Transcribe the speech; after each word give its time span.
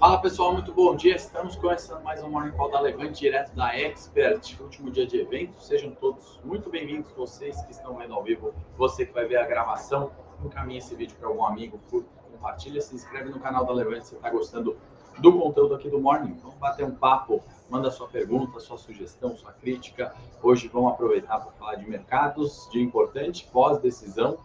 Fala 0.00 0.16
pessoal, 0.16 0.54
muito 0.54 0.72
bom 0.72 0.96
dia. 0.96 1.14
Estamos 1.14 1.56
começando 1.56 2.02
mais 2.02 2.24
um 2.24 2.30
Morning 2.30 2.52
Call 2.52 2.70
da 2.70 2.80
Levante, 2.80 3.20
direto 3.20 3.54
da 3.54 3.78
Expert, 3.78 4.58
último 4.58 4.90
dia 4.90 5.06
de 5.06 5.20
evento. 5.20 5.62
Sejam 5.62 5.90
todos 5.90 6.40
muito 6.42 6.70
bem-vindos, 6.70 7.12
vocês 7.12 7.60
que 7.66 7.72
estão 7.72 7.94
vendo 7.98 8.14
ao 8.14 8.22
vivo, 8.22 8.54
você 8.78 9.04
que 9.04 9.12
vai 9.12 9.26
ver 9.26 9.36
a 9.36 9.44
gravação. 9.44 10.10
Encaminhe 10.42 10.78
esse 10.78 10.94
vídeo 10.94 11.14
para 11.20 11.28
algum 11.28 11.44
amigo, 11.44 11.78
curta, 11.90 12.08
compartilha, 12.32 12.80
se 12.80 12.94
inscreve 12.94 13.28
no 13.28 13.38
canal 13.40 13.66
da 13.66 13.74
Levante 13.74 14.06
se 14.06 14.14
está 14.14 14.30
gostando 14.30 14.74
do 15.18 15.38
conteúdo 15.38 15.74
aqui 15.74 15.90
do 15.90 16.00
Morning. 16.00 16.32
Vamos 16.40 16.56
bater 16.56 16.86
um 16.86 16.94
papo, 16.94 17.44
manda 17.68 17.90
sua 17.90 18.08
pergunta, 18.08 18.58
sua 18.58 18.78
sugestão, 18.78 19.36
sua 19.36 19.52
crítica. 19.52 20.14
Hoje 20.42 20.66
vamos 20.68 20.92
aproveitar 20.92 21.40
para 21.40 21.52
falar 21.52 21.74
de 21.74 21.86
mercados, 21.86 22.66
de 22.72 22.80
importante 22.80 23.46
pós-decisão 23.52 24.38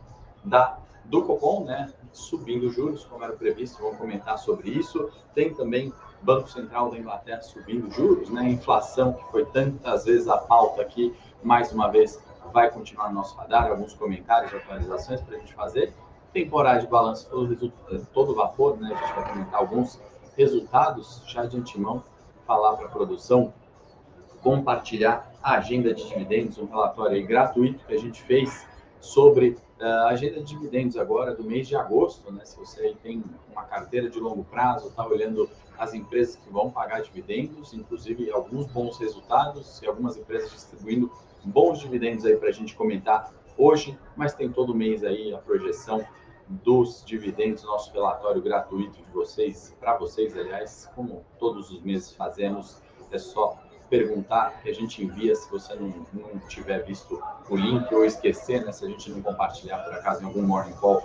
da 0.44 0.80
do 1.05 1.23
Copom, 1.23 1.64
né, 1.66 1.91
subindo 2.12 2.70
juros, 2.70 3.05
como 3.05 3.23
era 3.23 3.34
previsto, 3.34 3.82
vamos 3.82 3.98
comentar 3.98 4.38
sobre 4.38 4.70
isso. 4.70 5.09
Tem 5.34 5.54
também 5.54 5.94
Banco 6.22 6.50
Central 6.50 6.90
da 6.90 6.98
Inglaterra 6.98 7.42
subindo 7.42 7.89
juros, 7.92 8.30
né, 8.30 8.50
inflação 8.50 9.14
que 9.14 9.23
foi 9.31 9.45
tantas 9.45 10.06
vezes 10.06 10.28
a 10.28 10.38
pauta 10.38 10.81
aqui, 10.81 11.16
mais 11.44 11.72
uma 11.72 11.88
vez 11.89 12.20
vai 12.52 12.72
continuar 12.72 13.09
no 13.09 13.16
nosso 13.16 13.36
radar, 13.36 13.67
alguns 13.67 13.94
comentários, 13.94 14.53
atualizações 14.53 15.22
para 15.22 15.36
a 15.36 15.39
gente 15.39 15.53
fazer. 15.53 15.94
Temporada 16.34 16.80
de 16.80 16.88
balanço 16.88 17.30
todo, 17.30 17.72
todo 18.14 18.36
vapor, 18.36 18.78
né, 18.78 18.94
a 18.94 19.06
gente 19.06 19.16
vai 19.16 19.31
comentar 19.31 19.59
alguns 19.59 20.00
resultados 20.36 21.22
já 21.28 21.45
de 21.45 21.58
antemão, 21.58 22.03
falar 22.45 22.75
para 22.75 22.88
a 22.88 22.90
produção, 22.90 23.53
compartilhar 24.42 25.31
a 25.42 25.56
agenda 25.56 25.94
de 25.94 26.08
dividendos, 26.08 26.58
um 26.58 26.66
relatório 26.66 27.25
gratuito 27.25 27.86
que 27.86 27.94
a 27.94 27.97
gente 27.97 28.22
fez 28.23 28.67
sobre 29.00 29.58
a 29.80 30.08
agenda 30.08 30.40
de 30.40 30.45
dividendos 30.45 30.98
agora 30.98 31.34
do 31.34 31.44
mês 31.44 31.68
de 31.68 31.76
agosto, 31.76 32.31
né? 32.31 32.45
Se 32.45 32.58
você 32.58 32.95
tem 33.04 33.23
uma 33.52 33.64
carteira 33.64 34.09
de 34.09 34.20
longo 34.20 34.44
prazo, 34.45 34.88
está 34.88 35.06
olhando 35.06 35.50
as 35.78 35.94
empresas 35.94 36.38
que 36.38 36.50
vão 36.50 36.72
pagar 36.72 37.02
dividendos, 37.02 37.73
inclusive 37.73 38.31
alguns 38.31 38.66
bons 38.68 38.98
resultados 38.98 39.81
e 39.81 39.88
algumas 39.88 40.18
empresas 40.18 40.52
distribuindo 40.52 41.12
bons 41.44 41.80
dividendos 41.80 42.26
aí 42.26 42.38
para 42.38 42.50
a 42.50 42.53
gente 42.53 42.76
comentar 42.76 43.31
hoje, 43.58 43.98
mas 44.16 44.34
tem 44.34 44.52
todo 44.52 44.73
mês 44.73 45.03
aí 45.03 45.34
a 45.34 45.38
projeção 45.38 46.06
dos 46.48 47.03
dividendos, 47.06 47.64
nosso 47.64 47.92
relatório 47.92 48.42
gratuito 48.42 49.02
de 49.02 49.12
vocês, 49.12 49.76
para 49.80 49.98
vocês, 49.98 50.38
aliás, 50.38 50.90
como 50.96 51.26
todos 51.40 51.72
os 51.72 51.81
meses 51.81 52.14
fazemos, 52.14 52.81
é 53.12 53.18
só 53.18 53.58
perguntar, 53.89 54.61
que 54.61 54.69
a 54.69 54.73
gente 54.73 55.03
envia 55.03 55.36
se 55.36 55.50
você 55.50 55.73
não, 55.75 55.94
não 56.14 56.39
tiver 56.47 56.83
visto 56.83 57.22
o 57.50 57.55
link 57.55 57.94
ou 57.94 58.05
esquecer, 58.05 58.66
né, 58.66 58.72
se 58.72 58.86
a 58.86 58.89
gente 58.89 59.11
não 59.11 59.22
compartilhar 59.22 59.80
por 59.80 59.94
acaso 59.94 60.23
em 60.23 60.25
algum 60.25 60.41
morning 60.41 60.73
call 60.73 61.03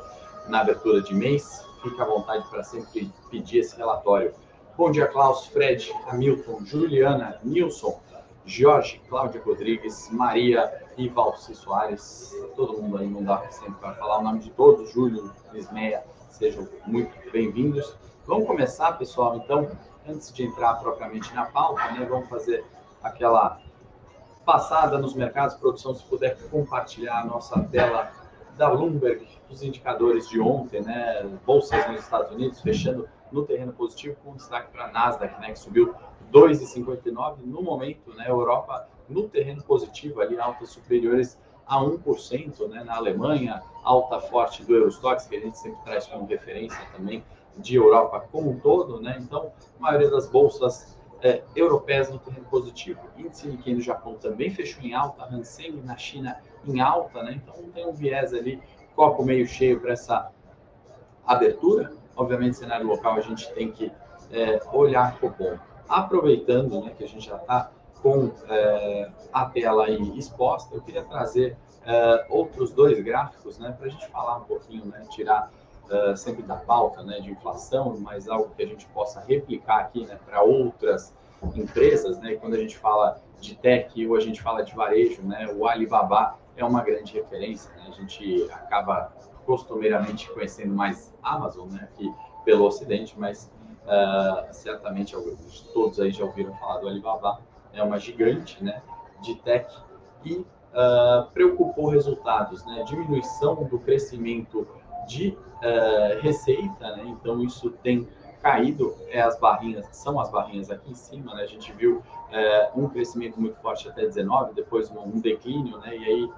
na 0.48 0.60
abertura 0.60 1.02
de 1.02 1.14
mês, 1.14 1.64
fique 1.82 2.00
à 2.00 2.04
vontade 2.04 2.48
para 2.48 2.62
sempre 2.62 3.10
pedir 3.30 3.58
esse 3.58 3.76
relatório. 3.76 4.34
Bom 4.76 4.90
dia, 4.90 5.06
Klaus, 5.06 5.46
Fred, 5.46 5.92
Hamilton, 6.08 6.64
Juliana, 6.64 7.38
Nilson, 7.44 8.00
Jorge, 8.46 9.00
Cláudia 9.08 9.42
Rodrigues, 9.44 10.08
Maria 10.10 10.72
e 10.96 11.08
Valci 11.08 11.54
Soares. 11.54 12.34
Todo 12.56 12.80
mundo 12.80 12.98
aí 12.98 13.06
não 13.06 13.22
dá 13.22 13.48
sempre 13.50 13.74
para 13.74 13.94
falar 13.94 14.18
o 14.18 14.22
nome 14.22 14.40
de 14.40 14.50
todos, 14.50 14.90
Júlio, 14.90 15.30
Lismeia, 15.52 16.02
sejam 16.30 16.66
muito 16.86 17.12
bem-vindos. 17.30 17.94
Vamos 18.26 18.46
começar, 18.46 18.92
pessoal, 18.92 19.36
então, 19.36 19.70
antes 20.10 20.32
de 20.32 20.44
entrar 20.44 20.74
propriamente 20.74 21.32
na 21.34 21.46
pauta, 21.46 21.90
né, 21.92 22.06
vamos 22.08 22.28
fazer 22.28 22.64
aquela 23.02 23.60
passada 24.44 24.98
nos 24.98 25.14
mercados. 25.14 25.54
Produção, 25.56 25.94
se 25.94 26.04
puder 26.04 26.36
compartilhar 26.50 27.20
a 27.20 27.24
nossa 27.24 27.60
tela 27.64 28.10
da 28.56 28.68
Bloomberg, 28.68 29.26
os 29.48 29.62
indicadores 29.62 30.28
de 30.28 30.40
ontem, 30.40 30.82
né, 30.82 31.22
bolsas 31.46 31.86
nos 31.88 32.00
Estados 32.00 32.32
Unidos 32.32 32.60
fechando 32.60 33.08
no 33.32 33.44
terreno 33.44 33.72
positivo, 33.72 34.16
com 34.24 34.34
destaque 34.34 34.70
para 34.72 34.86
a 34.86 34.90
Nasdaq, 34.90 35.40
né, 35.40 35.52
que 35.52 35.58
subiu 35.58 35.94
2,59 36.32 37.38
no 37.44 37.62
momento, 37.62 38.12
né, 38.14 38.28
Europa 38.28 38.88
no 39.08 39.28
terreno 39.28 39.62
positivo, 39.62 40.20
ali 40.20 40.38
altas 40.38 40.70
superiores 40.70 41.38
a 41.66 41.80
1%, 41.80 42.68
né, 42.68 42.82
na 42.82 42.96
Alemanha, 42.96 43.62
alta 43.84 44.20
forte 44.20 44.64
do 44.64 44.74
Eurostox, 44.74 45.26
que 45.26 45.36
a 45.36 45.40
gente 45.40 45.56
sempre 45.56 45.80
traz 45.84 46.06
como 46.06 46.26
referência 46.26 46.80
também 46.92 47.24
de 47.56 47.76
Europa 47.76 48.26
como 48.32 48.50
um 48.50 48.58
todo, 48.58 49.00
né? 49.00 49.18
Então, 49.20 49.52
a 49.78 49.82
maioria 49.82 50.10
das 50.10 50.26
bolsas 50.26 50.96
é, 51.22 51.42
europeias 51.54 52.10
no 52.10 52.18
terreno 52.18 52.46
positivo. 52.46 53.00
Índice 53.16 53.48
Nikkei 53.48 53.74
no 53.74 53.80
Japão 53.80 54.14
também 54.14 54.50
fechou 54.50 54.82
em 54.82 54.94
alta, 54.94 55.24
Hansen 55.24 55.72
na 55.84 55.96
China 55.96 56.40
em 56.66 56.80
alta, 56.80 57.22
né? 57.22 57.40
Então, 57.42 57.54
tem 57.72 57.86
um 57.86 57.92
viés 57.92 58.32
ali, 58.32 58.62
copo 58.94 59.24
meio 59.24 59.46
cheio 59.46 59.80
para 59.80 59.92
essa 59.92 60.30
abertura. 61.26 61.92
Obviamente, 62.16 62.56
cenário 62.56 62.86
local 62.86 63.14
a 63.14 63.20
gente 63.20 63.52
tem 63.52 63.70
que 63.70 63.92
é, 64.32 64.60
olhar 64.72 65.18
bom. 65.20 65.58
Aproveitando 65.88 66.80
né, 66.82 66.92
que 66.96 67.04
a 67.04 67.08
gente 67.08 67.26
já 67.26 67.36
está 67.36 67.70
com 68.02 68.30
é, 68.48 69.10
a 69.32 69.46
tela 69.46 69.86
aí 69.86 70.18
exposta, 70.18 70.74
eu 70.74 70.80
queria 70.80 71.04
trazer 71.04 71.56
é, 71.84 72.26
outros 72.28 72.72
dois 72.72 73.02
gráficos 73.02 73.58
né, 73.58 73.72
para 73.76 73.86
a 73.86 73.90
gente 73.90 74.06
falar 74.08 74.38
um 74.38 74.44
pouquinho, 74.44 74.86
né, 74.86 75.04
tirar 75.10 75.50
uh, 75.90 76.16
sempre 76.16 76.42
da 76.42 76.56
pauta 76.56 77.02
né, 77.02 77.20
de 77.20 77.30
inflação, 77.30 77.98
mas 77.98 78.28
algo 78.28 78.54
que 78.56 78.62
a 78.62 78.66
gente 78.66 78.86
possa 78.86 79.20
replicar 79.20 79.80
aqui 79.80 80.06
né, 80.06 80.18
para 80.24 80.42
outras 80.42 81.14
empresas. 81.54 82.18
Né? 82.18 82.34
quando 82.36 82.54
a 82.54 82.58
gente 82.58 82.76
fala 82.76 83.20
de 83.40 83.56
tech 83.56 84.06
ou 84.06 84.16
a 84.16 84.20
gente 84.20 84.40
fala 84.40 84.62
de 84.62 84.74
varejo, 84.74 85.22
né, 85.22 85.52
o 85.54 85.66
Alibaba 85.66 86.38
é 86.56 86.64
uma 86.64 86.82
grande 86.82 87.12
referência. 87.14 87.70
Né? 87.76 87.86
A 87.88 87.92
gente 87.92 88.46
acaba 88.52 89.12
costumeiramente 89.44 90.30
conhecendo 90.30 90.74
mais 90.74 91.12
Amazon 91.22 91.68
né, 91.70 91.88
aqui 91.92 92.12
pelo 92.44 92.64
Ocidente, 92.64 93.14
mas 93.18 93.50
uh, 93.84 94.52
certamente 94.52 95.16
todos 95.72 95.98
aí 96.00 96.10
já 96.10 96.24
ouviram 96.24 96.54
falar 96.54 96.78
do 96.78 96.88
Alibaba. 96.88 97.40
É 97.72 97.82
uma 97.82 97.98
gigante 97.98 98.62
né, 98.62 98.82
de 99.22 99.34
tech 99.36 99.72
e 100.24 100.34
uh, 100.34 101.30
preocupou 101.32 101.88
resultados, 101.88 102.64
né? 102.64 102.82
diminuição 102.84 103.64
do 103.64 103.78
crescimento 103.78 104.66
de 105.06 105.36
uh, 105.62 106.20
receita, 106.20 106.96
né? 106.96 107.04
Então 107.06 107.42
isso 107.42 107.70
tem 107.82 108.06
caído, 108.42 108.96
é 109.08 109.20
as 109.20 109.38
barrinhas, 109.38 109.86
são 109.92 110.18
as 110.18 110.30
barrinhas 110.30 110.70
aqui 110.70 110.90
em 110.90 110.94
cima, 110.94 111.34
né? 111.34 111.42
A 111.42 111.46
gente 111.46 111.72
viu 111.72 111.98
uh, 111.98 112.80
um 112.80 112.88
crescimento 112.88 113.40
muito 113.40 113.56
forte 113.60 113.88
até 113.88 114.02
19, 114.02 114.54
depois 114.54 114.90
um, 114.90 115.00
um 115.00 115.20
declínio, 115.20 115.78
né? 115.78 115.96
E 115.96 116.04
aí 116.04 116.30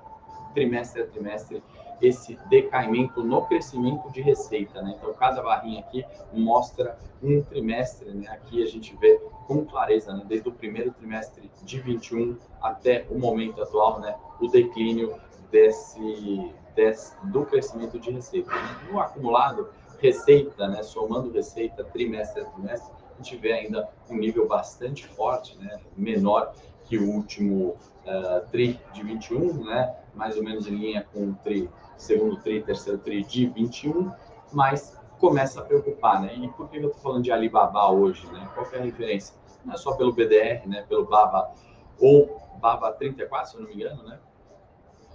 trimestre 0.54 1.02
a 1.02 1.06
trimestre 1.06 1.62
esse 2.00 2.36
decaimento 2.48 3.22
no 3.22 3.42
crescimento 3.42 4.10
de 4.10 4.20
receita, 4.20 4.82
né? 4.82 4.94
Então 4.98 5.14
cada 5.14 5.40
barrinha 5.40 5.80
aqui 5.80 6.04
mostra 6.32 6.98
um 7.22 7.40
trimestre, 7.42 8.10
né? 8.10 8.28
Aqui 8.28 8.62
a 8.62 8.66
gente 8.66 8.96
vê 8.96 9.20
com 9.46 9.64
clareza, 9.64 10.12
né? 10.12 10.24
Desde 10.26 10.48
o 10.48 10.52
primeiro 10.52 10.90
trimestre 10.92 11.48
de 11.62 11.80
21 11.80 12.36
até 12.60 13.06
o 13.08 13.18
momento 13.18 13.62
atual, 13.62 14.00
né? 14.00 14.16
O 14.40 14.48
declínio 14.48 15.14
desse 15.52 16.52
desse, 16.74 17.14
do 17.24 17.44
crescimento 17.44 17.98
de 17.98 18.10
receita. 18.10 18.50
No 18.90 18.98
acumulado, 19.00 19.68
receita, 20.00 20.66
né, 20.68 20.82
somando 20.82 21.30
receita 21.30 21.84
trimestre 21.84 22.42
a 22.42 22.44
trimestre, 22.46 22.92
a 23.12 23.22
gente 23.22 23.36
vê 23.36 23.52
ainda 23.52 23.88
um 24.10 24.16
nível 24.16 24.48
bastante 24.48 25.06
forte, 25.06 25.56
né, 25.58 25.78
menor 25.96 26.54
que 26.84 26.98
o 26.98 27.08
último 27.08 27.76
uh, 28.06 28.50
TRI 28.50 28.80
de 28.92 29.02
21, 29.02 29.64
né, 29.64 29.94
mais 30.14 30.36
ou 30.36 30.42
menos 30.42 30.66
em 30.66 30.74
linha 30.74 31.06
com 31.12 31.28
o 31.28 31.34
TRI, 31.44 31.70
segundo 31.96 32.36
TRI, 32.38 32.62
terceiro 32.62 32.98
TRI 32.98 33.22
de 33.22 33.46
21, 33.46 34.10
mas 34.52 35.00
começa 35.18 35.60
a 35.60 35.64
preocupar, 35.64 36.20
né? 36.20 36.34
E 36.34 36.48
por 36.48 36.68
que 36.68 36.78
eu 36.78 36.88
estou 36.88 37.00
falando 37.00 37.22
de 37.22 37.30
Alibaba 37.30 37.88
hoje, 37.92 38.26
né? 38.32 38.50
Qual 38.54 38.66
é 38.72 38.78
a 38.78 38.82
referência? 38.82 39.36
Não 39.64 39.74
é 39.74 39.76
só 39.76 39.92
pelo 39.92 40.12
BDR, 40.12 40.66
né? 40.66 40.84
Pelo 40.88 41.06
BABA 41.06 41.52
ou 42.00 42.42
BABA 42.60 42.92
34, 42.94 43.50
se 43.50 43.56
eu 43.56 43.62
não 43.62 43.68
me 43.68 43.76
engano, 43.76 44.02
né? 44.02 44.18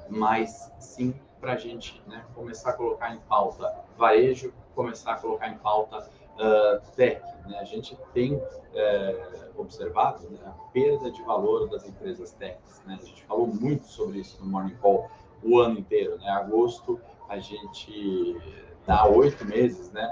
Mas 0.09 0.71
sim 0.79 1.13
para 1.39 1.53
a 1.53 1.57
gente 1.57 2.01
né, 2.07 2.25
começar 2.33 2.71
a 2.71 2.73
colocar 2.73 3.13
em 3.13 3.19
pauta 3.19 3.73
varejo, 3.97 4.53
começar 4.75 5.13
a 5.13 5.15
colocar 5.17 5.49
em 5.49 5.57
pauta 5.57 5.99
uh, 5.99 6.95
tech. 6.95 7.21
Né? 7.47 7.57
A 7.59 7.63
gente 7.63 7.97
tem 8.13 8.35
uh, 8.35 8.41
observado 9.55 10.29
né, 10.29 10.39
a 10.45 10.51
perda 10.71 11.11
de 11.11 11.21
valor 11.23 11.69
das 11.69 11.87
empresas 11.87 12.31
techs. 12.33 12.81
Né? 12.85 12.97
A 13.01 13.05
gente 13.05 13.23
falou 13.25 13.47
muito 13.47 13.87
sobre 13.87 14.19
isso 14.19 14.43
no 14.43 14.49
Morning 14.49 14.75
Call 14.75 15.09
o 15.43 15.59
ano 15.59 15.79
inteiro. 15.79 16.17
Né? 16.17 16.29
Agosto 16.29 16.99
a 17.29 17.39
gente 17.39 18.37
dá 18.85 19.05
oito 19.07 19.45
meses, 19.45 19.91
né? 19.91 20.09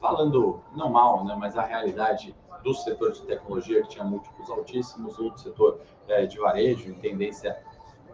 falando 0.00 0.60
não 0.74 0.90
mal, 0.90 1.24
né? 1.24 1.36
mas 1.38 1.56
a 1.56 1.62
realidade 1.62 2.34
do 2.62 2.72
setor 2.72 3.12
de 3.12 3.22
tecnologia 3.22 3.82
que 3.82 3.88
tinha 3.88 4.04
múltiplos 4.04 4.50
altíssimos, 4.50 5.18
ou 5.18 5.30
do 5.30 5.38
setor 5.38 5.80
eh, 6.08 6.24
de 6.24 6.38
varejo 6.38 6.88
em 6.88 6.94
tendência 6.94 7.62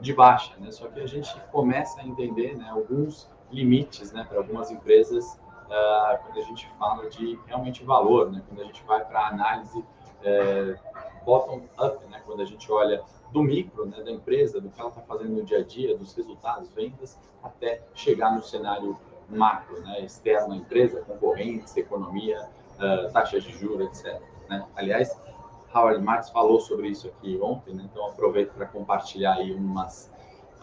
de 0.00 0.12
baixa, 0.12 0.54
né? 0.58 0.70
Só 0.70 0.88
que 0.88 1.00
a 1.00 1.06
gente 1.06 1.38
começa 1.52 2.00
a 2.00 2.04
entender 2.04 2.56
né, 2.56 2.68
alguns 2.70 3.28
limites 3.50 4.12
né, 4.12 4.24
para 4.28 4.38
algumas 4.38 4.70
empresas 4.70 5.38
uh, 5.66 6.18
quando 6.24 6.38
a 6.38 6.42
gente 6.42 6.68
fala 6.78 7.08
de 7.08 7.38
realmente 7.46 7.84
valor, 7.84 8.30
né? 8.30 8.42
Quando 8.48 8.60
a 8.60 8.64
gente 8.64 8.82
vai 8.84 9.04
para 9.04 9.28
análise 9.28 9.78
uh, 9.78 11.24
bottom-up, 11.24 12.04
né? 12.06 12.22
Quando 12.24 12.42
a 12.42 12.44
gente 12.44 12.70
olha 12.70 13.02
do 13.32 13.42
micro, 13.42 13.86
né, 13.86 14.02
da 14.02 14.10
empresa, 14.10 14.60
do 14.60 14.68
que 14.68 14.80
ela 14.80 14.90
está 14.90 15.02
fazendo 15.02 15.30
no 15.30 15.44
dia 15.44 15.58
a 15.58 15.62
dia, 15.62 15.96
dos 15.96 16.12
resultados, 16.14 16.68
vendas, 16.70 17.18
até 17.42 17.80
chegar 17.94 18.34
no 18.34 18.42
cenário 18.42 18.98
macro, 19.28 19.80
né, 19.82 20.00
externo 20.00 20.52
à 20.52 20.56
empresa, 20.56 21.00
concorrentes, 21.02 21.76
economia, 21.76 22.48
uh, 22.76 23.12
taxas 23.12 23.44
de 23.44 23.52
juros, 23.52 23.86
etc. 23.86 24.20
Né? 24.48 24.66
Aliás, 24.74 25.16
Howard 25.74 26.02
Marks 26.02 26.30
falou 26.30 26.60
sobre 26.60 26.88
isso 26.88 27.08
aqui 27.08 27.38
ontem, 27.40 27.74
né? 27.74 27.88
então 27.90 28.08
aproveito 28.08 28.52
para 28.52 28.66
compartilhar 28.66 29.34
aí 29.34 29.52
umas, 29.52 30.10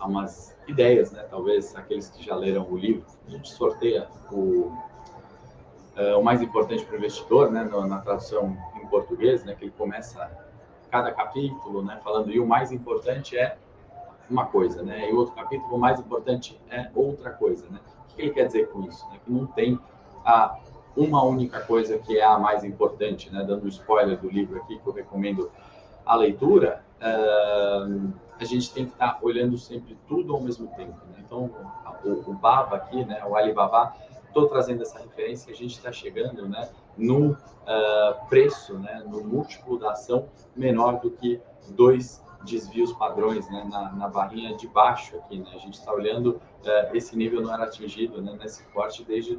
umas 0.04 0.56
ideias, 0.68 1.12
né? 1.12 1.26
talvez 1.30 1.76
aqueles 1.76 2.10
que 2.10 2.24
já 2.24 2.36
leram 2.36 2.68
o 2.70 2.78
livro. 2.78 3.06
A 3.28 3.32
gente 3.32 3.50
sorteia 3.50 4.08
o, 4.32 4.72
uh, 5.98 6.20
o 6.20 6.24
mais 6.24 6.42
importante 6.42 6.86
para 6.86 6.96
o 6.96 6.98
investidor, 6.98 7.52
né? 7.52 7.64
na, 7.64 7.88
na 7.88 8.00
tradução 8.00 8.58
em 8.76 8.88
português, 8.88 9.46
né? 9.46 9.56
que 9.56 9.66
ele 9.66 9.74
começa 9.78 10.30
cada 10.92 11.12
capítulo 11.12 11.84
né? 11.84 12.00
falando 12.04 12.32
e 12.32 12.40
o 12.40 12.46
mais 12.46 12.72
importante 12.72 13.38
é 13.38 13.58
uma 14.30 14.46
coisa, 14.46 14.84
né? 14.84 15.10
E 15.10 15.14
o 15.14 15.18
outro 15.18 15.34
capítulo, 15.36 15.76
o 15.76 15.80
mais 15.80 16.00
importante 16.00 16.60
é 16.70 16.90
outra 16.94 17.32
coisa, 17.32 17.66
né? 17.70 17.80
O 18.12 18.16
que 18.16 18.22
ele 18.22 18.32
quer 18.32 18.48
dizer 18.48 18.70
com 18.70 18.84
isso? 18.84 19.08
Né? 19.10 19.20
Que 19.24 19.32
não 19.32 19.46
tem 19.48 19.80
a 20.26 20.60
uma 20.98 21.24
única 21.24 21.62
coisa 21.62 21.98
que 22.00 22.18
é 22.18 22.26
a 22.26 22.40
mais 22.40 22.64
importante, 22.64 23.32
né? 23.32 23.44
Dando 23.44 23.68
spoiler 23.68 24.18
do 24.18 24.28
livro 24.28 24.58
aqui 24.58 24.80
que 24.80 24.88
eu 24.88 24.94
recomendo 24.94 25.52
a 26.06 26.16
leitura, 26.16 26.84
uh, 27.00 28.14
a 28.40 28.44
gente 28.44 28.74
tem 28.74 28.86
que 28.86 28.94
estar 28.94 29.14
tá 29.14 29.20
olhando 29.22 29.58
sempre 29.58 29.96
tudo 30.08 30.34
ao 30.34 30.42
mesmo 30.42 30.68
tempo. 30.76 30.98
Né? 31.12 31.24
Então, 31.26 31.52
o, 32.04 32.32
o 32.32 32.34
Baba 32.34 32.78
aqui, 32.78 33.06
né? 33.06 33.24
O 33.26 33.36
Alibaba, 33.36 33.94
estou 34.26 34.48
trazendo 34.48 34.82
essa 34.82 34.98
referência. 35.00 35.54
A 35.54 35.56
gente 35.56 35.76
está 35.78 35.92
chegando, 35.92 36.50
né? 36.50 36.68
No 36.98 37.32
uh, 37.32 38.28
preço, 38.28 38.80
né? 38.80 39.04
No 39.08 39.24
múltiplo 39.24 39.78
da 39.78 39.92
ação 39.92 40.28
menor 40.56 41.00
do 41.00 41.12
que 41.12 41.40
dois 41.70 42.24
desvios 42.44 42.94
padrões 42.94 43.50
né, 43.50 43.68
na, 43.70 43.92
na, 43.94 44.08
barrinha 44.08 44.56
de 44.56 44.68
baixo 44.68 45.18
aqui. 45.18 45.40
Né? 45.40 45.50
A 45.54 45.58
gente 45.58 45.74
está 45.74 45.92
olhando, 45.92 46.40
uh, 46.64 46.96
esse 46.96 47.18
nível 47.18 47.42
não 47.42 47.54
era 47.54 47.64
atingido 47.64 48.22
né, 48.22 48.38
nesse 48.40 48.64
corte 48.68 49.04
desde 49.04 49.36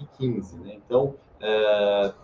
2015. 0.00 0.58
Né? 0.58 0.74
Então, 0.84 1.14
uh, 1.40 2.14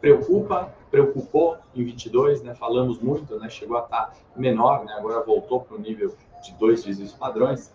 preocupa, 0.00 0.72
preocupou 0.90 1.58
em 1.74 1.84
22, 1.84 2.42
né? 2.42 2.54
falamos 2.54 3.00
muito, 3.00 3.38
né? 3.38 3.48
chegou 3.48 3.76
a 3.78 3.84
estar 3.84 4.06
tá 4.06 4.12
menor, 4.36 4.84
né? 4.84 4.94
agora 4.94 5.22
voltou 5.22 5.60
para 5.60 5.76
o 5.76 5.80
nível 5.80 6.14
de 6.42 6.52
dois 6.54 6.84
desvios 6.84 7.12
padrões. 7.12 7.72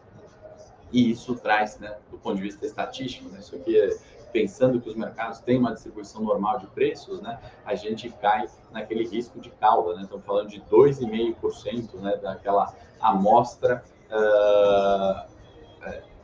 E 0.92 1.12
isso 1.12 1.36
traz, 1.36 1.78
né, 1.80 1.98
do 2.10 2.18
ponto 2.18 2.38
de 2.38 2.44
vista 2.44 2.66
estatístico, 2.66 3.28
né, 3.30 3.40
isso 3.40 3.54
aqui 3.56 3.78
é 3.78 3.98
pensando 4.32 4.80
que 4.80 4.90
os 4.90 4.96
mercados 4.96 5.40
têm 5.40 5.58
uma 5.58 5.74
distribuição 5.74 6.22
normal 6.22 6.60
de 6.60 6.68
preços, 6.68 7.22
né, 7.22 7.40
a 7.66 7.76
gente 7.76 8.10
cai 8.10 8.48
naquele 8.72 9.06
risco 9.06 9.40
de 9.40 9.50
cauda, 9.52 9.96
né? 9.96 10.04
Estamos 10.04 10.26
falando 10.26 10.50
de 10.50 10.62
2,5% 10.62 11.96
né, 12.00 12.16
daquela 12.18 12.74
amostra 13.02 13.84
uh, 14.10 15.30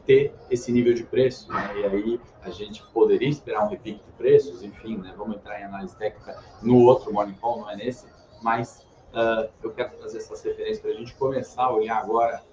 ter 0.05 0.33
esse 0.49 0.71
nível 0.71 0.93
de 0.93 1.03
preço, 1.03 1.51
né? 1.51 1.79
E 1.79 1.85
aí 1.85 2.21
a 2.41 2.49
gente 2.49 2.83
poderia 2.93 3.29
esperar 3.29 3.65
um 3.65 3.69
repique 3.69 4.03
de 4.03 4.11
preços, 4.13 4.63
enfim, 4.63 4.97
né? 4.97 5.13
Vamos 5.17 5.37
entrar 5.37 5.59
em 5.59 5.63
análise 5.63 5.95
técnica 5.95 6.41
no 6.61 6.83
outro 6.83 7.13
Morning 7.13 7.35
Call, 7.35 7.61
não 7.61 7.69
é 7.69 7.75
nesse, 7.75 8.05
mas 8.41 8.85
uh, 9.13 9.49
eu 9.63 9.71
quero 9.71 9.95
trazer 9.97 10.17
essas 10.17 10.41
referências 10.43 10.79
para 10.79 10.91
a 10.91 10.95
gente 10.95 11.15
começar 11.15 11.63
a 11.63 11.73
olhar 11.73 11.97
agora 11.97 12.43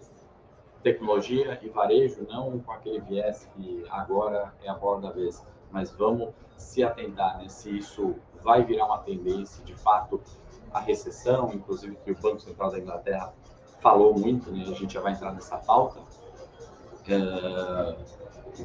tecnologia 0.82 1.58
e 1.62 1.68
varejo, 1.68 2.26
não 2.28 2.58
com 2.60 2.72
aquele 2.72 3.00
viés 3.00 3.48
que 3.54 3.84
agora 3.90 4.54
é 4.62 4.68
a 4.68 4.74
bola 4.74 5.00
da 5.00 5.10
vez, 5.10 5.44
mas 5.70 5.90
vamos 5.90 6.30
se 6.56 6.82
atentar 6.82 7.38
né, 7.38 7.48
se 7.48 7.78
isso 7.78 8.14
vai 8.42 8.64
virar 8.64 8.86
uma 8.86 8.98
tendência, 8.98 9.62
de 9.64 9.74
fato, 9.74 10.20
a 10.72 10.80
recessão, 10.80 11.50
inclusive 11.52 11.96
que 12.04 12.12
o 12.12 12.16
Banco 12.16 12.40
Central 12.40 12.70
da 12.70 12.78
Inglaterra 12.78 13.32
falou 13.80 14.18
muito, 14.18 14.50
né, 14.50 14.62
a 14.62 14.74
gente 14.74 14.94
já 14.94 15.00
vai 15.00 15.12
entrar 15.12 15.32
nessa 15.32 15.58
pauta, 15.58 16.00
uh, 17.14 17.96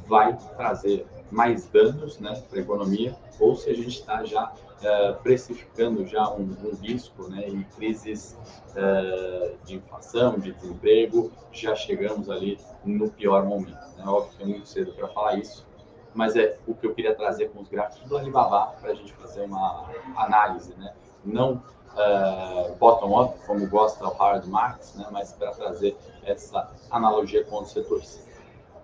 vai 0.07 0.37
trazer 0.55 1.05
mais 1.31 1.67
danos 1.67 2.19
né, 2.19 2.41
para 2.49 2.59
a 2.59 2.61
economia, 2.61 3.15
ou 3.39 3.55
se 3.55 3.69
a 3.69 3.73
gente 3.73 3.99
está 3.99 4.23
já 4.23 4.51
uh, 4.51 5.21
precificando 5.21 6.05
já 6.05 6.29
um, 6.29 6.55
um, 6.63 6.75
risco 6.81 7.27
né, 7.29 7.47
e 7.47 7.63
crises 7.75 8.37
uh, 8.71 9.55
de 9.65 9.75
inflação, 9.75 10.39
de 10.39 10.53
desemprego, 10.53 11.31
já 11.51 11.75
chegamos 11.75 12.29
ali 12.29 12.59
no 12.83 13.09
pior 13.09 13.45
momento. 13.45 13.97
Né? 13.97 14.03
Óbvio 14.05 14.37
que 14.37 14.43
é 14.43 14.45
muito 14.45 14.67
cedo 14.67 14.93
para 14.93 15.07
falar 15.09 15.37
isso, 15.37 15.65
mas 16.13 16.35
é 16.35 16.57
o 16.65 16.73
que 16.73 16.87
eu 16.87 16.93
queria 16.93 17.13
trazer 17.13 17.49
com 17.49 17.61
os 17.61 17.67
gráficos 17.67 18.07
do 18.07 18.17
Alibaba 18.17 18.73
para 18.79 18.91
a 18.91 18.95
gente 18.95 19.11
fazer 19.13 19.41
uma 19.41 19.89
análise, 20.15 20.73
né? 20.75 20.93
não 21.23 21.61
uh, 21.95 22.75
bottom-up, 22.75 23.37
como 23.45 23.67
gosta 23.67 24.05
o 24.05 24.07
Howard 24.07 24.47
Marks, 24.47 24.95
né? 24.95 25.07
mas 25.11 25.33
para 25.33 25.51
trazer 25.51 25.97
essa 26.23 26.69
analogia 26.89 27.43
com 27.45 27.61
os 27.61 27.71
setores. 27.71 28.25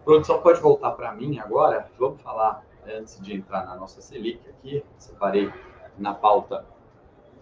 Produção 0.04 0.42
pode 0.42 0.60
voltar 0.60 0.92
para 0.92 1.14
mim 1.14 1.38
agora. 1.40 1.90
Vamos 2.00 2.22
falar, 2.22 2.66
antes 2.88 3.20
de 3.22 3.36
entrar 3.36 3.66
na 3.66 3.76
nossa 3.76 4.02
Selic 4.02 4.42
aqui, 4.50 4.84
separei 4.98 5.52
na 5.98 6.14
pauta 6.14 6.66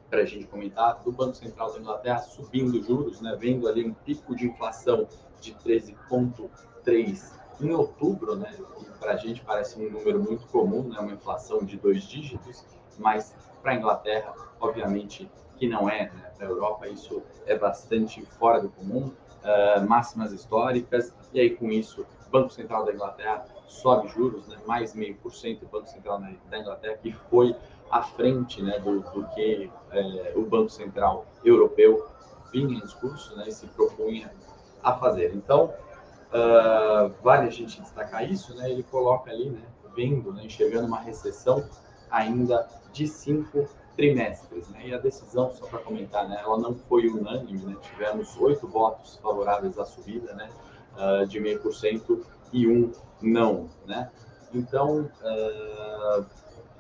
para 0.09 0.21
a 0.21 0.25
gente 0.25 0.45
comentar, 0.47 1.01
do 1.03 1.11
Banco 1.11 1.35
Central 1.35 1.71
da 1.71 1.79
Inglaterra 1.79 2.19
subindo 2.19 2.81
juros, 2.81 3.21
né, 3.21 3.37
vendo 3.39 3.67
ali 3.67 3.85
um 3.85 3.93
pico 3.93 4.35
de 4.35 4.47
inflação 4.47 5.07
de 5.39 5.53
13,3 5.53 7.31
em 7.61 7.71
outubro, 7.71 8.35
né, 8.35 8.51
para 8.99 9.13
a 9.13 9.17
gente 9.17 9.41
parece 9.41 9.79
um 9.79 9.89
número 9.89 10.19
muito 10.19 10.47
comum, 10.47 10.83
né, 10.83 10.99
uma 10.99 11.11
inflação 11.11 11.63
de 11.63 11.77
dois 11.77 12.03
dígitos, 12.03 12.65
mas 12.97 13.35
para 13.61 13.73
a 13.73 13.75
Inglaterra, 13.75 14.33
obviamente 14.59 15.29
que 15.57 15.67
não 15.67 15.87
é, 15.87 16.05
né, 16.05 16.31
para 16.35 16.47
a 16.47 16.49
Europa 16.49 16.87
isso 16.87 17.21
é 17.45 17.55
bastante 17.55 18.25
fora 18.25 18.59
do 18.59 18.69
comum, 18.69 19.11
uh, 19.43 19.87
máximas 19.87 20.31
históricas, 20.31 21.13
e 21.33 21.39
aí 21.39 21.55
com 21.55 21.69
isso 21.69 22.05
Banco 22.29 22.51
Central 22.51 22.85
da 22.85 22.93
Inglaterra 22.93 23.45
sobe 23.67 24.07
juros, 24.09 24.47
né, 24.47 24.57
mais 24.65 24.93
meio 24.93 25.15
por 25.17 25.33
cento, 25.33 25.65
o 25.65 25.67
Banco 25.67 25.87
Central 25.87 26.21
da 26.49 26.59
Inglaterra, 26.59 26.97
que 26.97 27.11
foi 27.11 27.55
à 27.91 28.03
frente 28.03 28.61
né, 28.61 28.79
do, 28.79 29.01
do 29.01 29.25
que 29.29 29.69
é, 29.91 30.33
o 30.35 30.43
Banco 30.43 30.69
Central 30.69 31.25
Europeu 31.43 32.07
vinha 32.51 32.77
em 32.77 32.81
discurso 32.81 33.35
né, 33.35 33.45
e 33.47 33.51
se 33.51 33.67
propunha 33.67 34.31
a 34.83 34.93
fazer. 34.93 35.33
Então, 35.35 35.73
uh, 36.31 37.13
vale 37.21 37.47
a 37.47 37.51
gente 37.51 37.81
destacar 37.81 38.29
isso, 38.29 38.55
né, 38.55 38.69
ele 38.69 38.83
coloca 38.83 39.31
ali, 39.31 39.49
né, 39.49 39.61
vendo, 39.95 40.33
né, 40.33 40.45
enxergando 40.45 40.87
uma 40.87 40.99
recessão 40.99 41.63
ainda 42.09 42.67
de 42.91 43.07
cinco 43.07 43.67
trimestres. 43.95 44.67
Né, 44.69 44.87
e 44.87 44.93
a 44.93 44.97
decisão, 44.97 45.51
só 45.51 45.65
para 45.67 45.79
comentar, 45.79 46.27
né, 46.27 46.39
ela 46.43 46.57
não 46.57 46.75
foi 46.75 47.07
unânime, 47.07 47.59
né, 47.65 47.75
tivemos 47.81 48.35
oito 48.37 48.67
votos 48.67 49.17
favoráveis 49.17 49.77
à 49.77 49.85
subida, 49.85 50.33
né, 50.33 50.49
uh, 50.99 51.25
de 51.25 51.39
meio 51.39 51.59
por 51.59 51.73
cento 51.73 52.25
e 52.51 52.67
um 52.67 52.91
não, 53.21 53.69
né? 53.85 54.11
Então, 54.53 55.09
uh, 55.21 56.25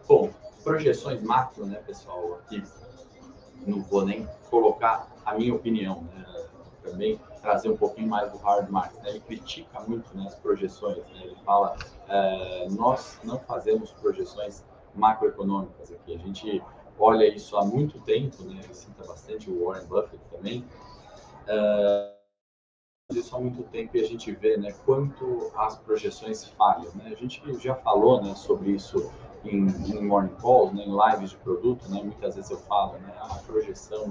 bom, 0.07 0.31
projeções 0.63 1.21
macro, 1.21 1.65
né, 1.65 1.81
pessoal, 1.85 2.35
aqui 2.35 2.63
não 3.65 3.81
vou 3.81 4.05
nem 4.05 4.27
colocar 4.49 5.07
a 5.25 5.33
minha 5.35 5.53
opinião, 5.53 6.01
né? 6.13 6.25
Também 6.83 7.19
trazer 7.41 7.69
um 7.69 7.77
pouquinho 7.77 8.07
mais 8.07 8.31
do 8.31 8.37
hard 8.37 8.69
market, 8.69 9.01
né? 9.03 9.09
Ele 9.11 9.19
critica 9.19 9.79
muito 9.81 10.15
né, 10.15 10.25
as 10.27 10.35
projeções, 10.35 10.97
né? 10.97 11.21
Ele 11.23 11.35
fala, 11.45 11.75
uh, 11.75 12.73
nós 12.73 13.19
não 13.23 13.39
fazemos 13.39 13.91
projeções 13.91 14.63
macroeconômicas 14.95 15.91
aqui, 15.91 16.15
a 16.15 16.17
gente 16.17 16.63
olha 16.97 17.27
isso 17.27 17.55
há 17.57 17.63
muito 17.63 17.99
tempo, 18.01 18.43
né? 18.43 18.61
Ele 18.63 18.73
cita 18.73 19.05
bastante 19.05 19.49
o 19.49 19.65
Warren 19.65 19.85
Buffett 19.85 20.19
também. 20.31 20.65
Uh, 21.47 22.18
isso 23.17 23.35
há 23.35 23.39
muito 23.39 23.63
tempo 23.63 23.97
e 23.97 24.01
a 24.01 24.07
gente 24.07 24.31
vê 24.31 24.55
né, 24.55 24.71
quanto 24.85 25.51
as 25.55 25.75
projeções 25.77 26.45
falham. 26.45 26.91
Né? 26.93 27.11
A 27.11 27.15
gente 27.15 27.41
já 27.59 27.73
falou 27.73 28.21
né, 28.21 28.35
sobre 28.35 28.71
isso 28.71 29.11
em, 29.43 29.65
em 29.65 30.05
morning 30.05 30.35
calls, 30.39 30.71
né, 30.73 30.83
em 30.83 30.95
lives 30.95 31.31
de 31.31 31.37
produto, 31.37 31.89
né? 31.89 32.01
muitas 32.03 32.35
vezes 32.35 32.51
eu 32.51 32.57
falo, 32.57 32.93
né, 32.99 33.11
a 33.19 33.35
projeção 33.47 34.09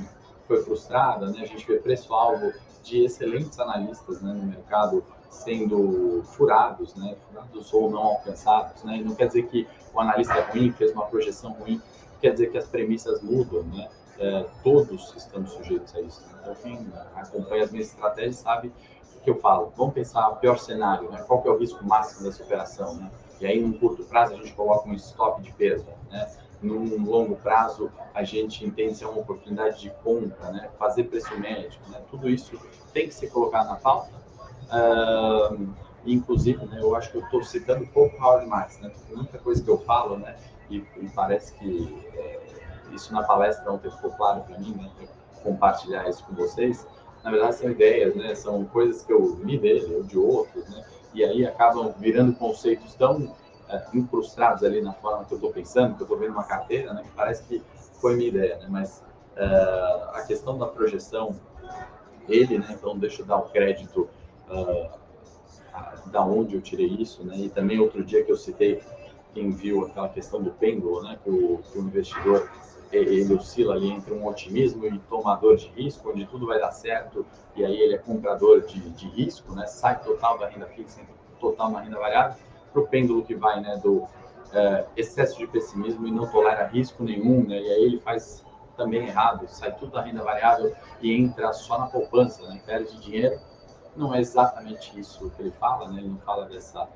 foi 0.49 0.63
frustrada, 0.65 1.31
né? 1.31 1.43
a 1.43 1.47
gente 1.47 1.65
vê 1.65 1.79
preço-alvo 1.79 2.53
de 2.83 3.05
excelentes 3.05 3.61
analistas 3.61 4.21
né, 4.21 4.33
no 4.33 4.45
mercado 4.45 5.05
sendo 5.31 6.23
furados, 6.25 6.97
né, 6.97 7.17
furados 7.29 7.73
ou 7.73 7.89
não 7.91 8.03
alcançados. 8.03 8.83
Né? 8.83 8.97
E 8.97 9.05
não 9.05 9.15
quer 9.15 9.29
dizer 9.29 9.47
que 9.47 9.69
o 9.95 10.01
analista 10.01 10.35
é 10.35 10.41
ruim, 10.51 10.73
fez 10.73 10.91
uma 10.93 11.07
projeção 11.07 11.53
ruim, 11.53 11.81
quer 12.21 12.33
dizer 12.33 12.51
que 12.51 12.59
as 12.59 12.67
premissas 12.67 13.23
mudam, 13.23 13.63
né? 13.63 13.89
É, 14.19 14.47
todos 14.63 15.15
estamos 15.17 15.53
sujeitos 15.53 15.95
a 15.95 16.01
isso. 16.01 16.25
Então, 16.41 16.55
quem 16.63 16.87
acompanha 17.15 17.65
as 17.65 17.71
minhas 17.71 17.89
estratégias 17.89 18.37
sabe 18.37 18.73
o 19.17 19.21
que 19.21 19.31
eu 19.31 19.37
falo. 19.37 19.73
Vamos 19.77 19.95
pensar 19.95 20.29
o 20.29 20.37
pior 20.37 20.59
cenário, 20.59 21.11
né? 21.11 21.23
qual 21.27 21.43
que 21.43 21.49
é 21.49 21.51
o 21.51 21.59
risco 21.59 21.85
máximo 21.85 22.25
dessa 22.25 22.43
operação, 22.43 22.95
né? 22.95 23.11
E 23.41 23.47
aí, 23.47 23.61
num 23.61 23.73
curto 23.73 24.05
prazo, 24.05 24.35
a 24.35 24.37
gente 24.37 24.53
coloca 24.53 24.89
um 24.89 24.95
stop 24.95 25.41
de 25.43 25.53
perda, 25.53 25.95
né? 26.11 26.29
Num 26.61 27.05
longo 27.05 27.37
prazo, 27.37 27.89
a 28.13 28.25
gente 28.25 28.67
entende 28.67 28.97
se 28.97 29.05
é 29.05 29.07
uma 29.07 29.21
oportunidade 29.21 29.81
de 29.81 29.91
compra, 30.03 30.51
né? 30.51 30.69
Fazer 30.77 31.05
preço 31.05 31.39
médio, 31.39 31.79
né? 31.89 32.01
Tudo 32.11 32.29
isso 32.29 32.59
tem 32.93 33.07
que 33.07 33.15
ser 33.15 33.29
colocado 33.29 33.69
na 33.69 33.77
pauta. 33.77 34.11
Uh, 34.69 35.69
inclusive, 36.05 36.65
né, 36.67 36.79
eu 36.81 36.95
acho 36.97 37.11
que 37.11 37.19
eu 37.19 37.23
estou 37.23 37.43
citando 37.45 37.87
pouco 37.87 38.21
Howard 38.21 38.47
Marks, 38.47 38.81
né? 38.81 38.91
Muita 39.15 39.39
coisa 39.39 39.63
que 39.63 39.71
eu 39.71 39.79
falo, 39.79 40.19
né? 40.19 40.37
E, 40.69 40.79
e 40.97 41.09
parece 41.15 41.55
que 41.55 41.97
é, 42.15 42.48
isso 42.93 43.13
na 43.13 43.23
palestra 43.23 43.71
ontem 43.71 43.91
ficou 43.91 44.11
claro 44.13 44.43
para 44.43 44.59
mim, 44.59 44.75
né? 44.75 45.09
compartilhar 45.43 46.09
isso 46.09 46.25
com 46.25 46.35
vocês. 46.35 46.87
Na 47.23 47.31
verdade, 47.31 47.57
são 47.57 47.71
ideias, 47.71 48.15
né? 48.15 48.35
São 48.35 48.65
coisas 48.67 49.03
que 49.03 49.13
eu 49.13 49.39
li 49.43 49.59
dele, 49.59 49.95
ou 49.95 50.03
de 50.03 50.19
outros, 50.19 50.69
né? 50.69 50.85
E 51.15 51.25
aí 51.25 51.47
acabam 51.47 51.93
virando 51.99 52.35
conceitos 52.35 52.95
tão 52.95 53.35
uh, 53.69 53.97
incrustados 53.97 54.65
ali 54.65 54.81
na 54.81 54.93
forma 54.93 55.25
que 55.25 55.33
eu 55.33 55.37
estou 55.37 55.53
pensando, 55.53 55.95
que 55.95 56.03
eu 56.03 56.05
estou 56.05 56.19
vendo 56.19 56.33
uma 56.33 56.45
carteira, 56.45 56.93
né, 56.93 57.03
que 57.03 57.11
parece 57.11 57.43
que 57.45 57.63
foi 58.01 58.17
minha 58.17 58.29
ideia, 58.29 58.57
né, 58.59 58.67
mas 58.69 59.03
uh, 59.37 60.11
a 60.15 60.23
questão 60.27 60.59
da 60.59 60.67
projeção, 60.67 61.35
ele, 62.29 62.59
né, 62.59 62.67
então 62.71 62.97
deixa 62.97 63.23
eu 63.23 63.27
dar 63.27 63.39
o 63.39 63.49
crédito 63.49 64.09
uh, 64.51 66.11
da 66.11 66.23
onde 66.25 66.55
eu 66.55 66.61
tirei 66.61 66.87
isso, 66.87 67.25
né, 67.25 67.37
e 67.37 67.49
também 67.49 67.79
outro 67.79 68.05
dia 68.05 68.25
que 68.25 68.31
eu 68.31 68.37
citei, 68.37 68.83
quem 69.35 69.51
viu 69.51 69.87
aquela 69.87 70.09
questão 70.09 70.43
do 70.43 70.51
pêndulo, 70.51 71.03
né, 71.03 71.19
que 71.23 71.31
o, 71.31 71.59
que 71.59 71.79
o 71.79 71.83
investidor 71.83 72.49
ele 72.93 73.35
oscila 73.35 73.75
ali 73.75 73.91
entre 73.91 74.13
um 74.15 74.27
otimismo 74.27 74.87
e 74.87 74.99
tomador 75.01 75.57
de 75.57 75.69
risco, 75.69 76.11
onde 76.11 76.27
tudo 76.27 76.47
vai 76.47 76.59
dar 76.59 76.73
certo, 76.73 77.25
e 77.55 77.65
aí 77.65 77.79
ele 77.81 77.95
é 77.95 77.99
comprador 77.99 78.63
de, 78.63 78.81
de 78.91 79.09
risco, 79.09 79.55
né? 79.55 79.67
sai 79.67 80.01
total 80.01 80.39
da 80.39 80.49
renda 80.49 80.67
fixa, 80.67 81.01
total 81.39 81.71
na 81.71 81.81
renda 81.81 81.99
variável, 81.99 82.37
para 82.73 82.83
o 82.83 82.87
pêndulo 82.87 83.25
que 83.25 83.35
vai 83.35 83.61
né, 83.61 83.79
do 83.83 84.07
é, 84.53 84.87
excesso 84.97 85.39
de 85.39 85.47
pessimismo 85.47 86.07
e 86.07 86.11
não 86.11 86.27
tolera 86.27 86.67
risco 86.67 87.03
nenhum, 87.03 87.47
né? 87.47 87.61
e 87.61 87.71
aí 87.71 87.85
ele 87.85 88.01
faz 88.01 88.45
também 88.77 89.07
errado, 89.07 89.47
sai 89.49 89.75
tudo 89.77 89.93
da 89.93 90.03
renda 90.03 90.23
variável 90.23 90.75
e 91.03 91.13
entra 91.13 91.53
só 91.53 91.79
na 91.79 91.87
poupança, 91.87 92.47
né? 92.49 92.61
perde 92.65 92.99
dinheiro. 93.01 93.39
Não 93.97 94.15
é 94.15 94.21
exatamente 94.21 94.99
isso 94.99 95.31
que 95.31 95.43
ele 95.43 95.51
fala, 95.51 95.89
né? 95.91 96.01
ele 96.01 96.09
não 96.09 96.19
fala 96.19 96.47
dessa 96.47 96.89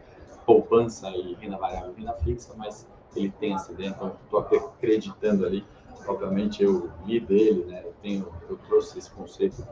poupança 0.46 1.10
e 1.10 1.34
renda 1.34 1.58
variável 1.58 1.92
renda 1.96 2.14
fixa, 2.14 2.54
mas 2.56 2.86
ele 3.14 3.30
tem 3.38 3.54
essa 3.54 3.72
ideia, 3.72 3.88
então 3.88 4.16
estou 4.24 4.40
acreditando 4.40 5.44
ali 5.44 5.64
obviamente 6.06 6.62
eu 6.62 6.90
li 7.04 7.20
dele, 7.20 7.64
né? 7.64 7.82
Eu 7.84 7.94
tenho, 8.02 8.32
eu 8.48 8.56
trouxe 8.68 8.98
esse 8.98 9.10
conceito 9.10 9.62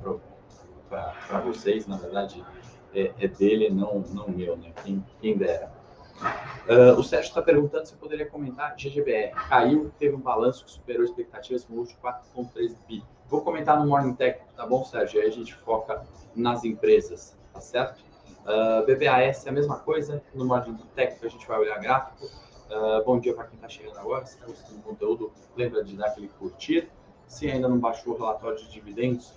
para 0.88 1.40
vocês, 1.40 1.86
na 1.86 1.96
verdade 1.96 2.44
é, 2.94 3.12
é, 3.18 3.28
dele, 3.28 3.70
não 3.70 4.00
não 4.12 4.28
meu, 4.28 4.56
né? 4.56 4.72
Quem, 4.82 5.04
quem 5.20 5.36
dera. 5.36 5.72
Uh, 6.68 6.98
o 6.98 7.02
Sérgio 7.02 7.28
está 7.28 7.40
perguntando 7.40 7.86
se 7.86 7.94
eu 7.94 7.98
poderia 7.98 8.26
comentar 8.26 8.76
GGBR. 8.76 9.32
Caiu, 9.48 9.90
teve 9.98 10.14
um 10.14 10.20
balanço 10.20 10.64
que 10.64 10.70
superou 10.70 11.04
expectativas 11.04 11.66
último 11.70 11.98
4,3 12.02 12.76
bi. 12.86 13.02
Vou 13.26 13.40
comentar 13.40 13.78
no 13.78 13.86
Morning 13.86 14.14
Tech, 14.14 14.40
tá 14.54 14.66
bom, 14.66 14.84
Sérgio? 14.84 15.20
Aí 15.20 15.28
a 15.28 15.30
gente 15.30 15.54
foca 15.54 16.04
nas 16.34 16.64
empresas, 16.64 17.36
tá 17.52 17.60
certo? 17.60 18.04
Uh, 18.40 18.84
BBAS 18.84 19.46
é 19.46 19.48
a 19.48 19.52
mesma 19.52 19.78
coisa, 19.78 20.22
no 20.34 20.44
Morning 20.44 20.76
Tech 20.94 21.16
a 21.24 21.28
gente 21.28 21.46
vai 21.46 21.58
olhar 21.58 21.78
gráfico. 21.78 22.26
Uh, 22.70 23.04
bom 23.04 23.18
dia 23.18 23.34
para 23.34 23.46
quem 23.46 23.56
está 23.56 23.68
chegando 23.68 23.98
agora. 23.98 24.24
Se 24.24 24.34
está 24.34 24.46
gostando 24.46 24.76
do 24.76 24.82
conteúdo, 24.82 25.32
lembra 25.56 25.82
de 25.82 25.96
dar 25.96 26.06
aquele 26.06 26.28
curtir. 26.28 26.88
Se 27.26 27.50
ainda 27.50 27.68
não 27.68 27.80
baixou 27.80 28.14
o 28.14 28.16
relatório 28.16 28.58
de 28.58 28.70
dividendos, 28.70 29.34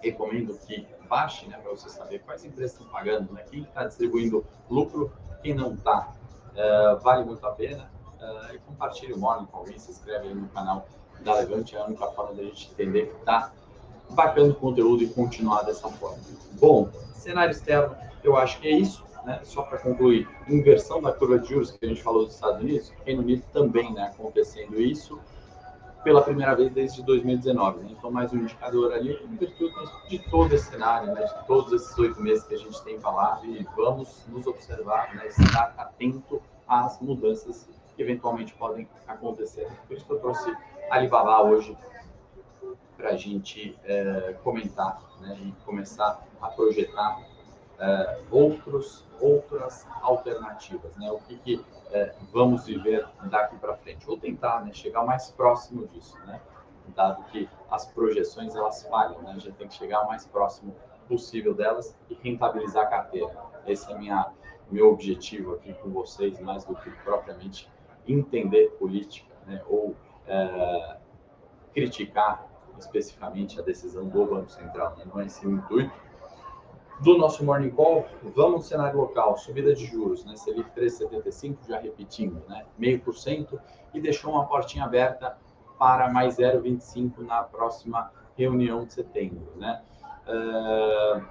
recomendo 0.00 0.56
que 0.58 0.86
baixe, 1.08 1.46
né, 1.48 1.58
para 1.58 1.72
você 1.72 1.88
saber 1.88 2.20
quais 2.20 2.44
empresas 2.44 2.72
estão 2.72 2.86
pagando, 2.86 3.32
né, 3.32 3.44
quem 3.50 3.62
está 3.62 3.84
distribuindo 3.84 4.46
lucro, 4.70 5.12
quem 5.42 5.54
não 5.54 5.74
está. 5.74 6.14
Uh, 6.52 7.00
vale 7.00 7.24
muito 7.24 7.44
a 7.44 7.50
pena. 7.50 7.90
Uh, 8.20 8.54
e 8.54 8.58
compartilhe 8.60 9.12
o 9.12 9.18
Morning 9.18 9.46
com 9.46 9.58
alguém, 9.58 9.76
se 9.76 9.90
inscreve 9.90 10.28
aí 10.28 10.34
no 10.34 10.48
canal 10.50 10.86
da 11.22 11.34
Levante, 11.34 11.74
é 11.74 11.80
a 11.80 11.84
única 11.84 12.06
forma 12.12 12.34
da 12.34 12.44
gente 12.44 12.70
entender 12.70 13.06
que 13.06 13.16
está 13.16 13.50
bacana 14.10 14.52
o 14.52 14.54
conteúdo 14.54 15.02
e 15.02 15.08
continuar 15.08 15.62
dessa 15.62 15.88
forma. 15.88 16.18
Bom, 16.60 16.90
cenário 17.12 17.50
externo, 17.50 17.96
eu 18.22 18.36
acho 18.36 18.60
que 18.60 18.68
é 18.68 18.72
isso 18.72 19.09
né, 19.24 19.40
só 19.44 19.62
para 19.62 19.78
concluir, 19.78 20.28
inversão 20.48 21.00
da 21.00 21.12
curva 21.12 21.38
de 21.38 21.48
juros 21.48 21.70
que 21.72 21.84
a 21.84 21.88
gente 21.88 22.02
falou 22.02 22.24
dos 22.24 22.34
Estados 22.34 22.60
Unidos, 22.60 22.92
Reino 23.04 23.22
Unido 23.22 23.42
também 23.52 23.92
né, 23.92 24.12
acontecendo 24.14 24.80
isso 24.80 25.20
pela 26.02 26.22
primeira 26.22 26.54
vez 26.54 26.72
desde 26.72 27.02
2019. 27.02 27.80
Né? 27.80 27.88
Então, 27.92 28.10
mais 28.10 28.32
um 28.32 28.38
indicador 28.38 28.92
ali, 28.92 29.18
de 30.08 30.18
todo 30.30 30.54
esse 30.54 30.70
cenário, 30.70 31.12
né, 31.12 31.22
de 31.22 31.46
todos 31.46 31.72
esses 31.72 31.96
oito 31.98 32.20
meses 32.20 32.44
que 32.44 32.54
a 32.54 32.58
gente 32.58 32.82
tem 32.82 32.98
falado, 32.98 33.44
e 33.46 33.66
vamos 33.76 34.24
nos 34.28 34.46
observar, 34.46 35.14
né, 35.14 35.26
estar 35.26 35.74
atento 35.76 36.40
às 36.66 37.00
mudanças 37.00 37.68
que 37.94 38.02
eventualmente 38.02 38.54
podem 38.54 38.88
acontecer. 39.06 39.68
Por 39.86 39.96
isso 39.96 40.06
que 40.06 40.12
eu 40.12 40.18
trouxe 40.20 40.56
Alibaba 40.90 41.42
hoje 41.42 41.76
para 42.96 43.10
a 43.10 43.16
gente 43.16 43.78
é, 43.84 44.36
comentar 44.42 45.00
né, 45.20 45.38
e 45.42 45.52
começar 45.64 46.22
a 46.40 46.48
projetar 46.48 47.29
é, 47.80 48.18
outros, 48.30 49.06
outras 49.18 49.86
alternativas, 50.02 50.94
né? 50.96 51.10
O 51.10 51.18
que, 51.20 51.36
que 51.38 51.64
é, 51.90 52.14
vamos 52.30 52.66
viver 52.66 53.08
daqui 53.24 53.56
para 53.56 53.74
frente? 53.76 54.08
Ou 54.08 54.18
tentar 54.18 54.64
né, 54.64 54.72
chegar 54.72 55.04
mais 55.04 55.30
próximo 55.30 55.86
disso, 55.88 56.16
né? 56.26 56.40
Dado 56.94 57.24
que 57.24 57.48
as 57.70 57.86
projeções 57.86 58.54
elas 58.54 58.82
falham, 58.84 59.22
né? 59.22 59.30
A 59.30 59.38
gente 59.38 59.52
tem 59.52 59.66
que 59.66 59.74
chegar 59.74 60.04
mais 60.04 60.26
próximo 60.26 60.76
possível 61.08 61.54
delas 61.54 61.96
e 62.08 62.14
rentabilizar 62.14 62.84
a 62.84 62.86
carteira. 62.86 63.34
Esse 63.66 63.90
é 63.90 63.98
minha 63.98 64.30
meu 64.70 64.92
objetivo 64.92 65.54
aqui 65.54 65.74
com 65.74 65.90
vocês, 65.90 66.38
mais 66.38 66.64
do 66.64 66.76
que 66.76 66.90
propriamente 67.02 67.68
entender 68.06 68.68
política, 68.78 69.34
né? 69.46 69.62
Ou 69.66 69.96
é, 70.26 70.98
criticar 71.72 72.46
especificamente 72.78 73.58
a 73.58 73.62
decisão 73.62 74.08
do 74.08 74.26
Banco 74.26 74.50
Central. 74.50 74.96
Né? 74.96 75.04
Não 75.12 75.20
é 75.20 75.26
esse 75.26 75.46
o 75.46 75.52
intuito 75.52 76.09
do 77.00 77.16
nosso 77.16 77.44
Morning 77.44 77.70
Call, 77.70 78.06
vamos 78.34 78.56
no 78.56 78.62
cenário 78.62 78.98
local, 78.98 79.36
subida 79.38 79.74
de 79.74 79.86
juros, 79.86 80.24
né? 80.24 80.36
Selic 80.36 80.70
3,75, 80.78 81.56
já 81.66 81.78
repetindo, 81.78 82.42
né? 82.46 82.66
Meio 82.78 83.00
por 83.00 83.16
cento, 83.16 83.58
e 83.94 84.00
deixou 84.00 84.32
uma 84.32 84.46
portinha 84.46 84.84
aberta 84.84 85.36
para 85.78 86.10
mais 86.10 86.36
0,25 86.36 87.20
na 87.20 87.42
próxima 87.42 88.12
reunião 88.36 88.84
de 88.84 88.92
setembro, 88.92 89.50
né? 89.56 89.82
Uh, 90.28 91.24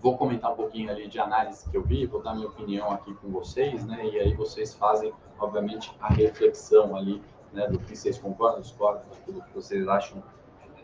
vou 0.00 0.16
comentar 0.16 0.52
um 0.52 0.56
pouquinho 0.56 0.90
ali 0.90 1.06
de 1.06 1.20
análise 1.20 1.68
que 1.68 1.76
eu 1.76 1.82
vi, 1.82 2.06
vou 2.06 2.22
dar 2.22 2.34
minha 2.34 2.48
opinião 2.48 2.90
aqui 2.90 3.12
com 3.14 3.30
vocês, 3.30 3.84
né? 3.84 4.06
E 4.06 4.18
aí 4.18 4.34
vocês 4.34 4.74
fazem, 4.74 5.12
obviamente, 5.38 5.94
a 6.00 6.08
reflexão 6.08 6.96
ali, 6.96 7.22
né? 7.52 7.66
Do 7.66 7.78
que 7.78 7.94
vocês 7.94 8.18
concordam, 8.18 8.62
discordam, 8.62 9.02
daquilo 9.10 9.42
que 9.42 9.54
vocês 9.54 9.86
acham 9.86 10.22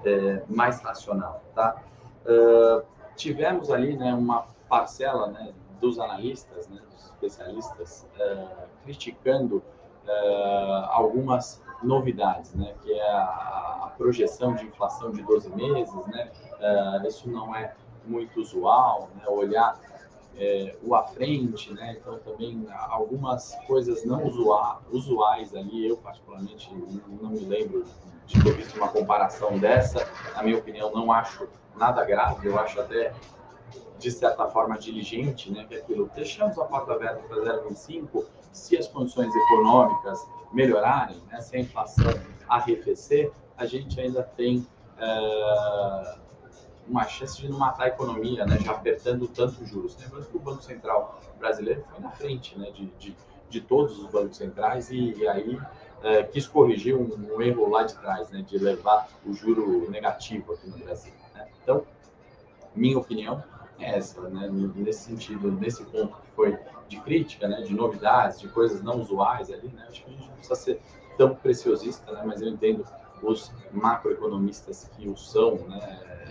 é, 0.04 0.42
mais 0.46 0.78
racional, 0.82 1.42
tá? 1.54 1.82
Uh, 2.26 2.97
tivemos 3.18 3.70
ali 3.70 3.96
né, 3.96 4.14
uma 4.14 4.46
parcela 4.68 5.26
né, 5.28 5.52
dos 5.80 5.98
analistas, 5.98 6.68
né, 6.68 6.80
dos 6.90 7.04
especialistas, 7.06 8.06
uh, 8.16 8.66
criticando 8.84 9.56
uh, 9.56 10.86
algumas 10.90 11.60
novidades, 11.82 12.54
né, 12.54 12.74
que 12.82 12.92
é 12.92 13.10
a, 13.10 13.82
a, 13.84 13.92
projeção 13.98 14.54
de 14.54 14.64
inflação 14.64 15.10
de 15.10 15.22
12 15.22 15.50
meses, 15.50 16.06
né, 16.06 16.30
uh, 16.60 17.06
isso 17.06 17.28
não 17.28 17.54
é 17.54 17.74
muito 18.06 18.40
usual, 18.40 19.10
né, 19.16 19.24
olhar 19.28 19.78
é, 20.38 20.76
o 20.82 20.94
à 20.94 21.02
frente, 21.02 21.72
né, 21.74 21.96
então 22.00 22.18
também 22.18 22.66
algumas 22.70 23.54
coisas 23.66 24.04
não 24.04 24.24
usuais 24.90 25.54
ali, 25.54 25.88
eu 25.88 25.96
particularmente 25.96 26.72
não 27.20 27.30
me 27.30 27.40
lembro 27.40 27.84
de 28.26 28.42
ter 28.42 28.52
visto 28.52 28.76
uma 28.76 28.88
comparação 28.88 29.58
dessa, 29.58 30.06
na 30.34 30.42
minha 30.42 30.58
opinião 30.58 30.92
não 30.92 31.10
acho 31.10 31.48
nada 31.76 32.04
grave, 32.04 32.46
eu 32.46 32.58
acho 32.58 32.80
até 32.80 33.12
de 33.98 34.10
certa 34.12 34.46
forma 34.46 34.78
diligente, 34.78 35.50
né, 35.50 35.64
que 35.68 35.74
é 35.74 35.78
aquilo, 35.78 36.08
deixamos 36.14 36.56
a 36.58 36.64
porta 36.64 36.92
aberta 36.92 37.20
para 37.26 37.36
0,25, 37.38 38.24
se 38.52 38.76
as 38.76 38.86
condições 38.86 39.34
econômicas 39.34 40.24
melhorarem, 40.52 41.20
né, 41.30 41.40
se 41.40 41.56
a 41.56 41.60
inflação 41.60 42.12
arrefecer, 42.48 43.32
a 43.56 43.66
gente 43.66 44.00
ainda 44.00 44.22
tem 44.22 44.58
uh, 44.98 46.27
uma 46.88 47.04
chance 47.06 47.40
de 47.40 47.48
não 47.48 47.58
matar 47.58 47.84
a 47.84 47.88
economia, 47.88 48.46
né, 48.46 48.58
já 48.58 48.72
apertando 48.72 49.28
tanto 49.28 49.62
os 49.62 49.68
juros. 49.68 49.96
Lembrando 50.00 50.26
que 50.26 50.36
o 50.36 50.40
Banco 50.40 50.62
Central 50.62 51.20
brasileiro 51.38 51.84
foi 51.90 52.00
na 52.00 52.10
frente 52.10 52.58
né, 52.58 52.70
de, 52.70 52.86
de, 52.98 53.16
de 53.48 53.60
todos 53.60 53.98
os 53.98 54.10
bancos 54.10 54.36
centrais 54.36 54.90
e, 54.90 55.12
e 55.12 55.28
aí 55.28 55.54
uh, 55.54 56.30
quis 56.32 56.46
corrigir 56.46 56.96
um, 56.96 57.34
um, 57.34 57.42
erro 57.42 57.68
lá 57.68 57.82
de 57.82 57.94
trás, 57.94 58.30
né, 58.30 58.42
de 58.42 58.58
levar 58.58 59.08
o 59.24 59.32
juro 59.32 59.90
negativo 59.90 60.54
aqui 60.54 60.68
no 60.68 60.78
Brasil. 60.78 61.12
Né? 61.34 61.46
Então, 61.62 61.84
minha 62.74 62.98
opinião 62.98 63.42
é 63.78 63.96
essa, 63.96 64.20
né? 64.28 64.48
nesse 64.74 65.04
sentido, 65.04 65.52
nesse 65.52 65.84
ponto 65.84 66.16
que 66.16 66.30
foi 66.34 66.58
de 66.88 66.98
crítica, 67.00 67.46
né? 67.46 67.60
de 67.62 67.74
novidades, 67.74 68.40
de 68.40 68.48
coisas 68.48 68.82
não 68.82 69.00
usuais 69.00 69.50
ali, 69.50 69.68
né? 69.68 69.86
acho 69.88 70.04
que 70.04 70.10
a 70.10 70.12
gente 70.12 70.26
não 70.26 70.34
precisa 70.34 70.54
ser 70.56 70.80
tão 71.16 71.34
preciosista, 71.34 72.10
né? 72.12 72.22
mas 72.24 72.40
eu 72.40 72.48
entendo 72.48 72.84
os 73.22 73.52
macroeconomistas 73.72 74.90
que 74.96 75.08
o 75.08 75.16
são, 75.16 75.56
né? 75.68 76.27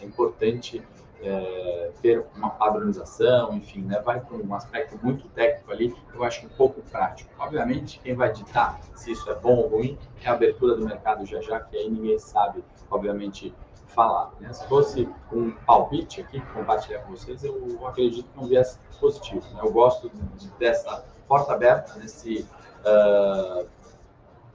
É 0.00 0.04
importante 0.04 0.82
é, 1.22 1.90
ter 2.00 2.24
uma 2.36 2.50
padronização, 2.50 3.54
enfim, 3.54 3.82
né? 3.82 4.00
vai 4.00 4.20
para 4.20 4.36
um 4.36 4.54
aspecto 4.54 4.98
muito 5.02 5.28
técnico 5.28 5.72
ali, 5.72 5.94
eu 6.14 6.22
acho 6.22 6.46
um 6.46 6.50
pouco 6.50 6.80
prático. 6.82 7.30
Obviamente, 7.38 8.00
quem 8.00 8.14
vai 8.14 8.32
ditar 8.32 8.80
se 8.94 9.12
isso 9.12 9.28
é 9.30 9.34
bom 9.34 9.56
ou 9.56 9.68
ruim 9.68 9.98
é 10.22 10.28
a 10.28 10.32
abertura 10.32 10.76
do 10.76 10.84
mercado 10.84 11.26
já 11.26 11.40
já, 11.40 11.60
que 11.60 11.76
aí 11.76 11.90
ninguém 11.90 12.18
sabe, 12.18 12.62
obviamente, 12.90 13.54
falar. 13.88 14.32
Né? 14.40 14.52
Se 14.52 14.66
fosse 14.68 15.08
um 15.32 15.50
palpite 15.50 16.20
aqui, 16.20 16.40
compartilhar 16.52 17.00
com 17.00 17.12
vocês, 17.12 17.42
eu 17.42 17.84
acredito 17.86 18.28
que 18.30 18.38
um 18.38 18.46
viés 18.46 18.78
positivo. 19.00 19.42
Né? 19.54 19.60
Eu 19.62 19.72
gosto 19.72 20.10
de, 20.36 20.48
dessa 20.58 21.04
porta 21.26 21.52
aberta, 21.52 21.94
nesse 21.98 22.46
uh, 22.84 23.66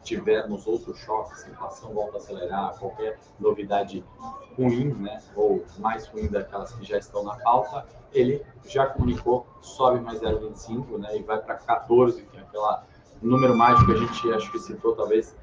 tivermos 0.03 0.67
outros 0.67 0.99
choques, 0.99 1.47
inflação 1.47 1.93
volta 1.93 2.17
a 2.17 2.19
acelerar, 2.19 2.77
qualquer 2.77 3.17
novidade 3.39 4.03
ruim, 4.57 4.93
né, 4.93 5.21
ou 5.35 5.63
mais 5.79 6.07
ruim 6.07 6.27
daquelas 6.27 6.73
que 6.73 6.85
já 6.85 6.97
estão 6.97 7.23
na 7.23 7.35
pauta, 7.37 7.85
ele 8.11 8.45
já 8.65 8.85
comunicou, 8.85 9.47
sobe 9.61 9.99
mais 9.99 10.19
0,25, 10.19 10.97
né, 10.99 11.17
e 11.17 11.23
vai 11.23 11.41
para 11.41 11.55
14, 11.55 12.21
que 12.23 12.37
é 12.37 12.41
aquela 12.41 12.85
número 13.21 13.55
mágico 13.55 13.85
que 13.85 13.91
a 13.93 13.97
gente 13.97 14.33
acho 14.33 14.51
que 14.51 14.59
citou 14.59 14.95
talvez 14.95 15.35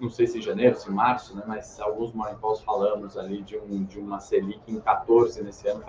não 0.00 0.08
sei 0.08 0.26
se 0.26 0.38
em 0.38 0.42
janeiro, 0.42 0.76
se 0.76 0.88
em 0.88 0.94
março, 0.94 1.36
né, 1.36 1.42
mas 1.46 1.78
alguns 1.78 2.12
morning 2.12 2.38
falamos 2.64 3.18
ali 3.18 3.42
de, 3.42 3.58
um, 3.58 3.84
de 3.84 3.98
uma 3.98 4.18
Selic 4.18 4.60
em 4.66 4.80
14 4.80 5.42
nesse 5.42 5.68
ano 5.68 5.84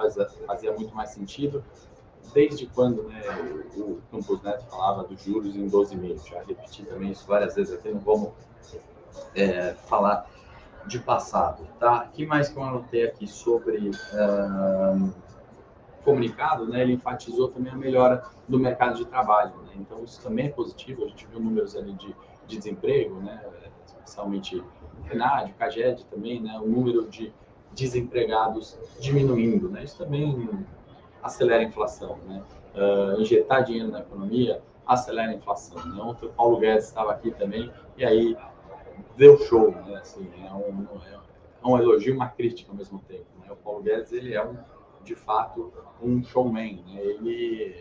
fazia 0.46 0.74
muito 0.74 0.94
mais 0.94 1.12
sentido. 1.12 1.64
Desde 2.34 2.66
quando 2.68 3.04
né, 3.04 3.22
o 3.76 4.00
Campos 4.10 4.42
Neto 4.42 4.66
falava 4.66 5.04
dos 5.04 5.22
juros 5.22 5.56
em 5.56 5.70
12,5? 5.70 6.30
Já 6.30 6.44
repeti 6.44 6.84
também 6.84 7.12
isso 7.12 7.28
várias 7.28 7.56
vezes 7.56 7.74
aqui, 7.74 7.90
não 7.90 8.00
vamos 8.00 8.32
é, 9.36 9.74
falar 9.74 10.30
de 10.86 11.00
passado. 11.00 11.68
Tá? 11.80 12.06
O 12.06 12.12
que 12.12 12.26
mais 12.26 12.50
que 12.50 12.58
eu 12.58 12.64
anotei 12.64 13.06
aqui 13.06 13.28
sobre 13.28 13.90
uh, 13.90 15.14
comunicado? 16.04 16.66
Né, 16.68 16.82
ele 16.82 16.94
enfatizou 16.94 17.50
também 17.50 17.72
a 17.72 17.76
melhora 17.76 18.24
do 18.48 18.60
mercado 18.60 18.96
de 18.96 19.06
trabalho. 19.06 19.56
Né? 19.64 19.74
Então, 19.76 20.04
isso 20.04 20.22
também 20.22 20.48
é 20.48 20.50
positivo. 20.50 21.04
A 21.04 21.08
gente 21.08 21.26
viu 21.28 21.40
números 21.40 21.76
ali 21.76 21.94
de, 21.94 22.16
de 22.48 22.58
desemprego, 22.58 23.16
né? 23.20 23.44
especialmente 23.86 24.58
o 24.58 25.54
CAGED 25.58 26.06
também, 26.06 26.42
né, 26.42 26.60
o 26.60 26.68
número 26.68 27.08
de 27.10 27.34
desempregados 27.74 28.78
diminuindo. 29.00 29.70
Né? 29.70 29.84
Isso 29.84 29.98
também 29.98 30.50
acelera 31.22 31.62
a 31.62 31.66
inflação. 31.66 32.18
Né? 32.26 32.44
Uh, 32.76 33.22
injetar 33.22 33.64
dinheiro 33.64 33.92
na 33.92 34.00
economia 34.00 34.62
acelera 34.86 35.32
a 35.32 35.34
inflação. 35.34 35.78
Né? 35.86 36.02
Ontem 36.02 36.26
o 36.26 36.30
Paulo 36.34 36.58
Guedes 36.58 36.86
estava 36.86 37.12
aqui 37.12 37.32
também 37.32 37.72
e 37.98 38.06
aí 38.06 38.38
deu 39.16 39.38
show. 39.38 39.72
Né? 39.72 39.96
Assim, 39.96 40.30
é, 40.46 40.54
um, 40.54 40.88
é 41.64 41.68
um 41.68 41.78
elogio 41.78 42.16
uma 42.16 42.30
crítica 42.30 42.72
ao 42.72 42.78
mesmo 42.78 43.00
tempo. 43.08 43.26
Né? 43.40 43.52
O 43.52 43.56
Paulo 43.56 43.82
Guedes 43.82 44.12
ele 44.12 44.34
é, 44.34 44.44
um, 44.44 44.58
de 45.04 45.16
fato, 45.16 45.72
um 46.02 46.24
showman. 46.24 46.84
Né? 46.88 47.02
Ele 47.02 47.76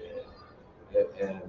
é, 0.92 1.00
é, 1.00 1.42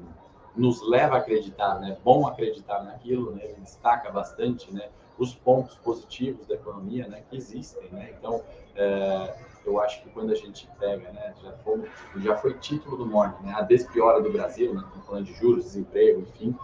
nos 0.56 0.88
leva 0.88 1.16
a 1.16 1.18
acreditar, 1.20 1.80
né? 1.80 1.98
Bom 2.04 2.28
acreditar 2.28 2.84
naquilo, 2.84 3.32
né? 3.32 3.44
Ele 3.46 3.62
destaca 3.62 4.12
bastante, 4.12 4.74
né? 4.74 4.90
Os 5.18 5.34
pontos 5.34 5.76
positivos 5.76 6.48
da 6.48 6.56
economia, 6.56 7.08
né? 7.08 7.24
Que 7.30 7.38
existem, 7.38 7.90
né? 7.92 8.14
Então, 8.18 8.44
é, 8.76 9.36
eu 9.66 9.80
acho 9.80 10.02
que 10.02 10.10
quando 10.10 10.32
a 10.32 10.36
gente 10.36 10.68
pega, 10.80 11.12
né? 11.12 11.34
Já 11.42 11.52
foi, 11.58 11.90
já 12.18 12.36
foi 12.38 12.54
título 12.56 12.98
do 12.98 13.06
Morning, 13.06 13.46
né? 13.46 13.54
A 13.56 13.62
despiora 13.62 14.22
do 14.22 14.32
Brasil, 14.32 14.74
né? 14.74 14.82
Estamos 14.86 15.06
falando 15.06 15.26
de 15.26 15.34
juros, 15.34 15.66
desemprego, 15.66 16.22
enfim, 16.22 16.56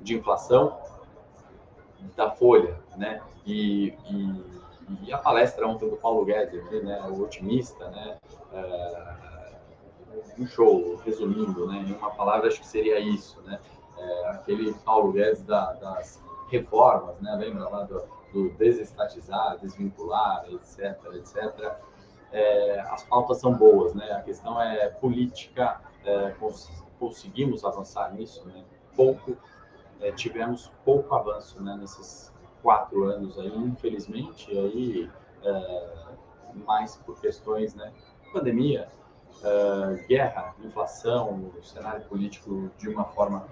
de 0.00 0.16
inflação, 0.16 0.78
da 2.16 2.30
Folha, 2.30 2.78
né? 2.96 3.20
E, 3.44 3.94
e, 4.08 5.06
e 5.06 5.12
a 5.12 5.18
palestra 5.18 5.66
ontem 5.66 5.88
do 5.88 5.96
Paulo 5.96 6.24
Guedes, 6.24 6.64
né? 6.82 7.02
O 7.10 7.22
otimista, 7.22 7.88
né? 7.90 8.18
É, 8.52 9.20
um 10.38 10.46
show, 10.46 10.96
resumindo, 11.04 11.66
né, 11.66 11.84
em 11.86 11.92
uma 11.92 12.10
palavra, 12.10 12.48
acho 12.48 12.60
que 12.60 12.66
seria 12.66 12.98
isso, 12.98 13.40
né? 13.42 13.60
É, 13.96 14.28
aquele 14.28 14.72
Paulo 14.84 15.12
Guedes 15.12 15.42
da, 15.42 15.72
das 15.74 16.22
reformas, 16.48 17.20
né? 17.20 17.34
Lembra 17.34 17.68
lá 17.68 17.84
do, 17.84 18.02
do 18.32 18.50
desestatizar, 18.50 19.58
desvincular, 19.58 20.44
etc, 20.50 20.98
etc. 21.14 21.76
É, 22.32 22.80
as 22.80 23.02
pautas 23.04 23.38
são 23.38 23.52
boas, 23.52 23.94
né? 23.94 24.12
A 24.12 24.22
questão 24.22 24.60
é 24.60 24.88
política, 24.88 25.80
é, 26.04 26.30
cons 26.38 26.70
conseguimos 26.98 27.64
avançar 27.64 28.12
nisso, 28.14 28.46
né? 28.46 28.62
Pouco, 28.94 29.36
é, 30.00 30.12
tivemos 30.12 30.70
pouco 30.84 31.14
avanço, 31.14 31.62
né? 31.62 31.76
Nesses 31.80 32.32
quatro 32.62 33.04
anos 33.04 33.38
aí, 33.38 33.56
infelizmente, 33.56 34.50
aí 34.50 35.10
é, 35.42 35.92
mais 36.66 36.96
por 36.96 37.18
questões, 37.20 37.74
né? 37.74 37.92
Pandemia, 38.32 38.88
uh, 39.40 40.06
guerra, 40.06 40.54
inflação, 40.64 41.50
o 41.58 41.62
cenário 41.62 42.02
político 42.04 42.70
de 42.78 42.88
uma 42.88 43.04
forma 43.04 43.46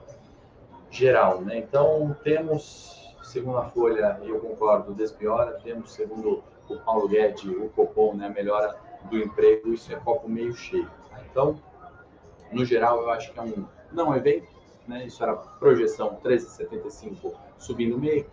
geral. 0.91 1.41
Né? 1.41 1.59
Então, 1.59 2.17
temos, 2.23 3.15
segundo 3.23 3.59
a 3.59 3.65
Folha, 3.65 4.19
eu 4.23 4.41
concordo, 4.41 4.95
despiora, 4.95 5.59
temos, 5.63 5.93
segundo 5.93 6.43
o 6.69 6.79
Paulo 6.81 7.09
Guedes, 7.09 7.45
o 7.45 7.69
Copom, 7.71 8.15
né, 8.15 8.27
a 8.27 8.31
melhora 8.31 8.77
do 9.11 9.19
emprego, 9.19 9.73
isso 9.73 9.93
é 9.93 9.97
copo 9.97 10.29
meio 10.29 10.55
cheio. 10.55 10.91
Então, 11.31 11.59
no 12.53 12.65
geral, 12.65 13.03
eu 13.03 13.11
acho 13.11 13.33
que 13.33 13.39
é 13.39 13.43
um 13.43 13.67
não 13.93 14.15
evento, 14.15 14.49
né? 14.87 15.07
isso 15.07 15.23
era 15.23 15.35
projeção 15.35 16.19
13,75 16.23 17.35
subindo 17.59 17.99
meio, 17.99 18.27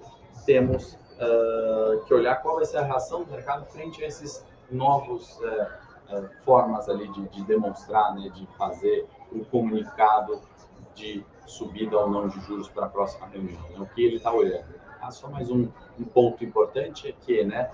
temos 0.45 0.93
uh, 0.93 2.03
que 2.05 2.13
olhar 2.13 2.41
qual 2.41 2.55
vai 2.55 2.65
ser 2.65 2.77
a 2.77 2.83
reação 2.83 3.23
do 3.23 3.31
mercado 3.31 3.65
frente 3.65 4.03
a 4.03 4.07
esses 4.07 4.45
novos 4.69 5.37
uh, 5.39 5.67
é, 6.07 6.21
formas 6.43 6.87
ali 6.87 7.07
de, 7.07 7.27
de, 7.29 7.43
demonstrar, 7.45 8.13
né, 8.15 8.29
de 8.29 8.45
fazer 8.57 9.07
o 9.31 9.43
comunicado 9.45 10.39
de 10.93 11.25
subida 11.47 11.97
ou 11.97 12.09
não 12.09 12.27
de 12.27 12.39
juros 12.41 12.69
para 12.69 12.85
a 12.85 12.89
próxima 12.89 13.27
reunião. 13.27 13.61
Né? 13.71 13.77
O 13.79 13.85
que 13.87 14.05
ele 14.05 14.17
está 14.17 14.31
olhando. 14.31 14.65
Ah, 15.01 15.09
só 15.09 15.27
mais 15.27 15.49
um, 15.49 15.67
um, 15.99 16.03
ponto 16.05 16.43
importante 16.43 17.07
é 17.07 17.11
que, 17.11 17.43
né, 17.43 17.71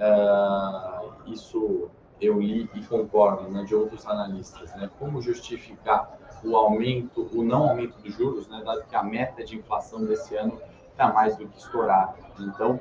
uh, 0.00 1.30
isso 1.30 1.90
eu 2.20 2.40
li 2.40 2.68
e 2.74 2.84
concordo, 2.84 3.48
né, 3.50 3.64
de 3.64 3.74
outros 3.74 4.06
analistas, 4.06 4.74
né, 4.74 4.90
como 4.98 5.22
justificar 5.22 6.18
o 6.44 6.56
aumento, 6.56 7.28
o 7.32 7.42
não 7.42 7.70
aumento 7.70 7.98
dos 8.02 8.14
juros, 8.14 8.48
né, 8.48 8.62
dado 8.64 8.84
que 8.84 8.96
a 8.96 9.02
meta 9.02 9.42
de 9.44 9.56
inflação 9.56 10.04
desse 10.04 10.36
ano 10.36 10.60
está 10.90 11.12
mais 11.12 11.36
do 11.36 11.46
que 11.48 11.58
estourada. 11.58 12.14
Então, 12.38 12.78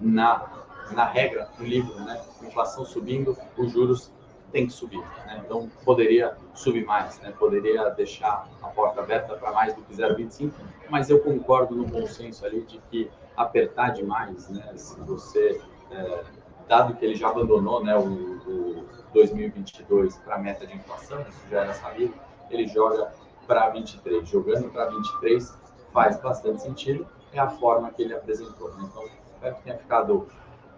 na 0.00 0.64
na 0.92 1.06
regra, 1.06 1.48
no 1.58 1.64
livro, 1.64 1.94
né? 2.00 2.20
Inflação 2.42 2.84
subindo, 2.84 3.36
os 3.56 3.72
juros 3.72 4.12
têm 4.52 4.66
que 4.66 4.72
subir. 4.72 5.00
Né? 5.26 5.42
Então, 5.44 5.68
poderia 5.84 6.36
subir 6.52 6.84
mais, 6.84 7.18
né? 7.20 7.32
poderia 7.38 7.88
deixar 7.90 8.48
a 8.62 8.68
porta 8.68 9.00
aberta 9.00 9.34
para 9.34 9.52
mais 9.52 9.74
do 9.74 9.82
que 9.82 9.94
0,25, 9.94 10.52
mas 10.90 11.10
eu 11.10 11.20
concordo 11.20 11.74
no 11.74 11.84
bom 11.84 12.06
senso 12.06 12.44
ali 12.44 12.62
de 12.62 12.78
que 12.90 13.10
apertar 13.36 13.90
demais, 13.90 14.48
né? 14.48 14.72
se 14.76 15.00
você, 15.00 15.60
é, 15.90 16.24
dado 16.68 16.94
que 16.94 17.04
ele 17.04 17.14
já 17.14 17.28
abandonou 17.28 17.84
né, 17.84 17.96
o, 17.96 18.04
o 18.04 18.86
2022 19.12 20.16
para 20.18 20.36
a 20.36 20.38
meta 20.38 20.66
de 20.66 20.74
inflação, 20.74 21.20
isso 21.28 21.48
já 21.50 21.62
era 21.62 21.74
sabido, 21.74 22.14
ele 22.50 22.66
joga 22.66 23.12
para 23.46 23.68
23. 23.70 24.28
Jogando 24.28 24.70
para 24.70 24.86
23 24.86 25.58
faz 25.92 26.20
bastante 26.20 26.62
sentido, 26.62 27.06
é 27.32 27.38
a 27.38 27.48
forma 27.48 27.90
que 27.90 28.02
ele 28.02 28.14
apresentou. 28.14 28.72
Né? 28.74 28.88
Então, 28.90 29.04
espero 29.26 29.56
que 29.56 29.62
tenha 29.62 29.78
ficado 29.78 30.28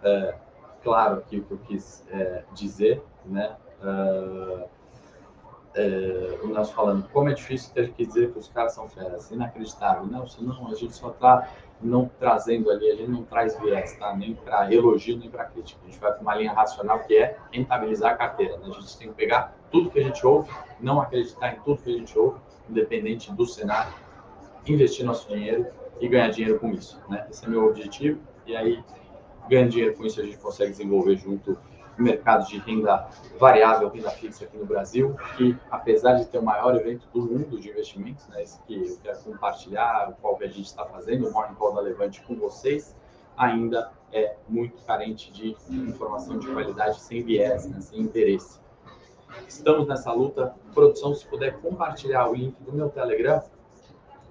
é, 0.02 0.34
claro 0.82 1.18
aqui 1.18 1.38
o 1.38 1.44
que 1.44 1.52
eu 1.52 1.58
quis 1.58 2.06
é, 2.10 2.44
dizer, 2.52 3.02
né? 3.24 3.56
Uh, 3.82 4.68
é, 5.74 6.38
o 6.42 6.48
Nelson 6.48 6.72
falando, 6.72 7.08
como 7.10 7.28
é 7.28 7.34
difícil 7.34 7.72
ter 7.74 7.92
que 7.92 8.06
dizer 8.06 8.32
que 8.32 8.38
os 8.38 8.48
caras 8.48 8.72
são 8.72 8.88
feras, 8.88 9.30
inacreditável. 9.30 10.06
Não, 10.06 10.26
senão 10.26 10.66
a 10.68 10.74
gente 10.74 10.94
só 10.94 11.10
está 11.10 11.50
não 11.80 12.10
trazendo 12.18 12.70
ali, 12.70 12.90
a 12.90 12.94
gente 12.94 13.10
não 13.10 13.22
traz 13.24 13.58
viés, 13.58 13.96
tá? 13.96 14.14
Nem 14.14 14.34
para 14.34 14.72
elogio, 14.72 15.18
nem 15.18 15.28
para 15.28 15.44
crítica. 15.44 15.80
A 15.82 15.86
gente 15.86 16.00
vai 16.00 16.12
para 16.12 16.22
uma 16.22 16.34
linha 16.34 16.52
racional 16.52 17.00
que 17.00 17.16
é 17.16 17.36
rentabilizar 17.52 18.12
a 18.12 18.16
carteira. 18.16 18.56
Né? 18.58 18.66
A 18.68 18.80
gente 18.80 18.98
tem 18.98 19.08
que 19.08 19.14
pegar 19.14 19.56
tudo 19.70 19.90
que 19.90 19.98
a 19.98 20.02
gente 20.02 20.26
ouve, 20.26 20.50
não 20.80 21.00
acreditar 21.00 21.52
em 21.52 21.60
tudo 21.60 21.82
que 21.82 21.94
a 21.94 21.98
gente 21.98 22.18
ouve, 22.18 22.38
independente 22.68 23.32
do 23.32 23.46
cenário, 23.46 23.92
investir 24.66 25.04
nosso 25.04 25.28
dinheiro 25.28 25.66
e 26.00 26.08
ganhar 26.08 26.28
dinheiro 26.28 26.58
com 26.58 26.70
isso. 26.70 27.00
Né? 27.08 27.26
Esse 27.30 27.44
é 27.44 27.48
meu 27.48 27.66
objetivo. 27.66 28.20
E 28.46 28.56
aí 28.56 28.82
ganha 29.48 29.68
dinheiro 29.68 29.96
com 29.96 30.04
isso, 30.04 30.20
a 30.20 30.24
gente 30.24 30.38
consegue 30.38 30.70
desenvolver 30.72 31.16
junto 31.16 31.58
mercado 31.98 32.46
de 32.46 32.58
renda 32.58 33.08
variável, 33.38 33.88
renda 33.88 34.10
fixa 34.10 34.44
aqui 34.44 34.56
no 34.56 34.66
Brasil, 34.66 35.16
que 35.36 35.56
apesar 35.70 36.14
de 36.14 36.26
ter 36.26 36.38
o 36.38 36.42
maior 36.42 36.74
evento 36.76 37.06
do 37.12 37.22
mundo 37.22 37.58
de 37.58 37.70
investimentos, 37.70 38.26
né, 38.28 38.42
esse 38.42 38.60
que 38.62 38.74
eu 38.74 38.98
quero 39.02 39.18
compartilhar, 39.20 40.10
o 40.10 40.14
qual 40.20 40.36
a 40.40 40.46
gente 40.46 40.66
está 40.66 40.84
fazendo, 40.84 41.28
o 41.28 41.32
Morning 41.32 41.54
Call 41.54 41.74
da 41.74 41.80
Levante 41.80 42.22
com 42.22 42.34
vocês, 42.36 42.94
ainda 43.36 43.90
é 44.12 44.36
muito 44.48 44.82
carente 44.84 45.32
de 45.32 45.56
informação 45.70 46.38
de 46.38 46.46
qualidade, 46.46 47.00
sem 47.00 47.22
viés, 47.22 47.68
né, 47.68 47.80
sem 47.80 48.00
interesse. 48.00 48.60
Estamos 49.46 49.86
nessa 49.86 50.12
luta. 50.12 50.54
Produção, 50.72 51.14
se 51.14 51.26
puder 51.26 51.58
compartilhar 51.60 52.28
o 52.28 52.34
link 52.34 52.62
do 52.62 52.72
meu 52.72 52.88
Telegram, 52.88 53.42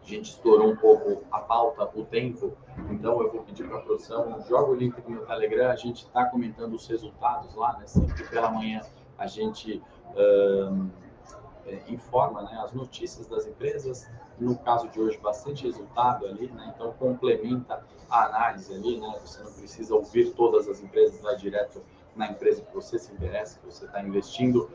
a 0.06 0.08
gente 0.08 0.32
estourou 0.32 0.70
um 0.70 0.76
pouco 0.76 1.24
a 1.32 1.40
pauta, 1.40 1.90
o 1.96 2.06
tempo, 2.06 2.56
então 2.92 3.22
eu 3.22 3.32
vou 3.32 3.42
pedir 3.42 3.68
para 3.68 3.80
a 3.80 3.82
produção, 3.82 4.40
joga 4.48 4.72
o 4.72 4.76
link 4.76 5.02
do 5.02 5.10
meu 5.10 5.26
Telegram, 5.26 5.72
a 5.72 5.76
gente 5.76 6.06
está 6.06 6.26
comentando 6.26 6.74
os 6.76 6.88
resultados 6.88 7.56
lá, 7.56 7.78
né? 7.80 7.88
Sempre 7.88 8.24
pela 8.30 8.52
manhã 8.52 8.82
a 9.18 9.26
gente 9.26 9.82
é, 10.16 11.82
informa 11.88 12.44
né, 12.44 12.62
as 12.64 12.72
notícias 12.72 13.28
das 13.28 13.48
empresas, 13.48 14.08
no 14.40 14.56
caso 14.60 14.88
de 14.90 15.00
hoje, 15.00 15.18
bastante 15.18 15.64
resultado 15.64 16.28
ali, 16.28 16.52
né? 16.52 16.72
Então 16.76 16.94
complementa 16.94 17.84
a 18.08 18.26
análise 18.26 18.74
ali, 18.74 19.00
né? 19.00 19.20
Você 19.26 19.42
não 19.42 19.52
precisa 19.54 19.96
ouvir 19.96 20.34
todas 20.34 20.68
as 20.70 20.82
empresas, 20.82 21.20
vai 21.22 21.36
direto 21.36 21.82
na 22.16 22.30
empresa 22.30 22.62
que 22.62 22.74
você 22.74 23.00
se 23.00 23.12
interessa, 23.12 23.60
que 23.60 23.66
você 23.66 23.86
está 23.86 24.02
investindo, 24.02 24.70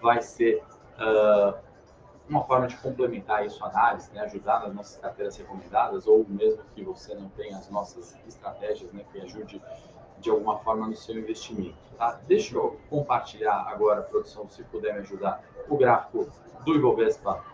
vai 0.00 0.22
ser 0.22 0.62
uh, 0.96 1.69
uma 2.30 2.44
forma 2.44 2.68
de 2.68 2.76
complementar 2.76 3.44
isso 3.44 3.62
análise, 3.64 4.10
né, 4.14 4.20
ajudar 4.20 4.60
nas 4.60 4.72
nossas 4.72 4.96
carteiras 4.98 5.36
recomendadas, 5.36 6.06
ou 6.06 6.24
mesmo 6.28 6.62
que 6.74 6.82
você 6.82 7.12
não 7.14 7.28
tenha 7.30 7.58
as 7.58 7.68
nossas 7.68 8.16
estratégias, 8.26 8.92
né, 8.92 9.04
que 9.12 9.20
ajude 9.20 9.60
de 10.18 10.30
alguma 10.30 10.58
forma 10.60 10.86
no 10.86 10.94
seu 10.94 11.18
investimento. 11.18 11.76
Tá? 11.98 12.20
Deixa 12.28 12.56
eu 12.56 12.78
compartilhar 12.88 13.66
agora, 13.68 14.02
produção, 14.02 14.48
se 14.48 14.62
puder 14.64 14.94
me 14.94 15.00
ajudar, 15.00 15.42
o 15.68 15.76
gráfico 15.76 16.30
do 16.64 16.74
Ibovespa 16.76 17.44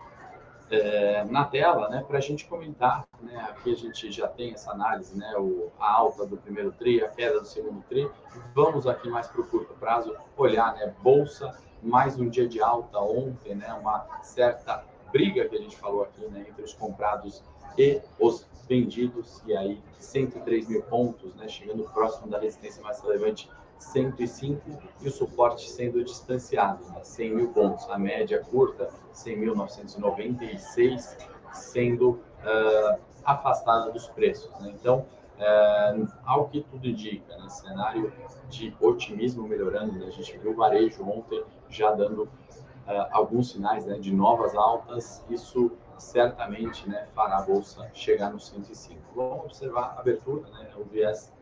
é, 0.69 1.23
na 1.25 1.45
tela, 1.45 1.89
né, 1.89 2.03
para 2.07 2.19
a 2.19 2.21
gente 2.21 2.45
comentar. 2.45 3.07
Né, 3.19 3.35
aqui 3.49 3.73
a 3.73 3.75
gente 3.75 4.11
já 4.11 4.27
tem 4.27 4.53
essa 4.53 4.71
análise, 4.71 5.17
né, 5.17 5.33
o, 5.37 5.71
a 5.79 5.91
alta 5.91 6.23
do 6.23 6.37
primeiro 6.37 6.71
TRI, 6.73 7.03
a 7.03 7.09
queda 7.09 7.39
do 7.39 7.47
segundo 7.47 7.81
TRI. 7.89 8.07
Vamos 8.53 8.85
aqui 8.85 9.09
mais 9.09 9.27
para 9.27 9.41
o 9.41 9.47
curto 9.47 9.73
prazo 9.73 10.15
olhar, 10.37 10.75
né, 10.75 10.93
bolsa, 11.01 11.57
mais 11.81 12.19
um 12.19 12.29
dia 12.29 12.47
de 12.47 12.61
alta 12.61 12.99
ontem, 12.99 13.55
né, 13.55 13.73
uma 13.73 14.05
certa 14.21 14.83
briga 15.11 15.47
que 15.47 15.55
a 15.55 15.59
gente 15.59 15.77
falou 15.77 16.03
aqui, 16.03 16.25
né, 16.27 16.45
entre 16.47 16.63
os 16.63 16.73
comprados 16.73 17.41
e 17.77 18.01
os 18.19 18.45
vendidos, 18.67 19.41
e 19.45 19.55
aí 19.55 19.81
103 19.99 20.67
mil 20.67 20.81
pontos, 20.83 21.33
né, 21.35 21.47
chegando 21.47 21.83
próximo 21.83 22.27
da 22.27 22.39
resistência 22.39 22.83
mais 22.83 22.99
relevante 23.01 23.49
105 23.79 24.61
e 25.01 25.07
o 25.07 25.11
suporte 25.11 25.67
sendo 25.69 26.03
distanciado, 26.03 26.83
né? 26.89 27.03
100 27.03 27.35
mil 27.35 27.47
pontos. 27.49 27.87
A 27.89 27.97
média 27.97 28.43
curta, 28.43 28.89
100.996, 29.13 31.15
sendo 31.53 32.11
uh, 32.11 32.99
afastada 33.23 33.91
dos 33.91 34.07
preços. 34.07 34.51
Né? 34.59 34.73
Então, 34.73 35.05
uh, 35.37 36.07
ao 36.25 36.47
que 36.49 36.61
tudo 36.61 36.87
indica, 36.87 37.37
né? 37.37 37.49
cenário 37.49 38.11
de 38.49 38.75
otimismo 38.79 39.47
melhorando, 39.47 39.93
né? 39.93 40.05
a 40.07 40.11
gente 40.11 40.37
viu 40.37 40.51
o 40.51 40.55
varejo 40.55 41.03
ontem 41.03 41.43
já 41.69 41.91
dando 41.91 42.23
uh, 42.23 42.29
alguns 43.11 43.51
sinais 43.51 43.85
né? 43.85 43.97
de 43.99 44.13
novas 44.13 44.55
altas, 44.55 45.23
isso 45.29 45.71
certamente 45.97 46.87
né, 46.87 47.07
fará 47.13 47.39
a 47.39 47.41
bolsa 47.41 47.89
chegar 47.93 48.31
no 48.31 48.39
105. 48.39 49.01
Vamos 49.15 49.45
observar 49.45 49.95
a 49.97 49.99
abertura, 49.99 50.47
né, 50.49 50.69
o 50.77 50.83
viés 50.83 51.33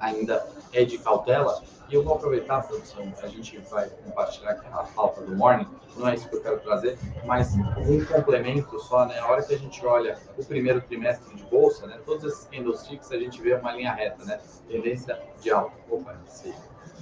ainda 0.00 0.46
é 0.72 0.84
de 0.84 0.98
cautela. 0.98 1.62
E 1.88 1.94
eu 1.94 2.04
vou 2.04 2.14
aproveitar, 2.14 2.62
produção, 2.62 3.12
a 3.20 3.26
gente 3.26 3.58
vai 3.68 3.88
compartilhar 4.04 4.52
aqui 4.52 4.66
a 4.72 4.84
falta 4.84 5.22
do 5.22 5.36
morning, 5.36 5.66
não 5.96 6.08
é 6.08 6.14
isso 6.14 6.28
que 6.28 6.36
eu 6.36 6.40
quero 6.40 6.60
trazer, 6.60 6.96
mas 7.24 7.52
um 7.54 8.04
complemento 8.04 8.78
só, 8.78 9.06
né? 9.06 9.18
A 9.18 9.26
hora 9.26 9.42
que 9.42 9.52
a 9.52 9.58
gente 9.58 9.84
olha 9.84 10.16
o 10.38 10.44
primeiro 10.44 10.80
trimestre 10.82 11.34
de 11.34 11.42
bolsa, 11.44 11.88
né? 11.88 11.98
Todos 12.06 12.24
esses 12.24 12.46
candlesticks 12.46 13.10
a 13.10 13.18
gente 13.18 13.42
vê 13.42 13.54
uma 13.54 13.72
linha 13.72 13.92
reta, 13.92 14.24
né? 14.24 14.40
Tendência 14.68 15.20
de 15.40 15.50
alta. 15.50 15.72
Opa, 15.90 16.16
sim. 16.28 16.54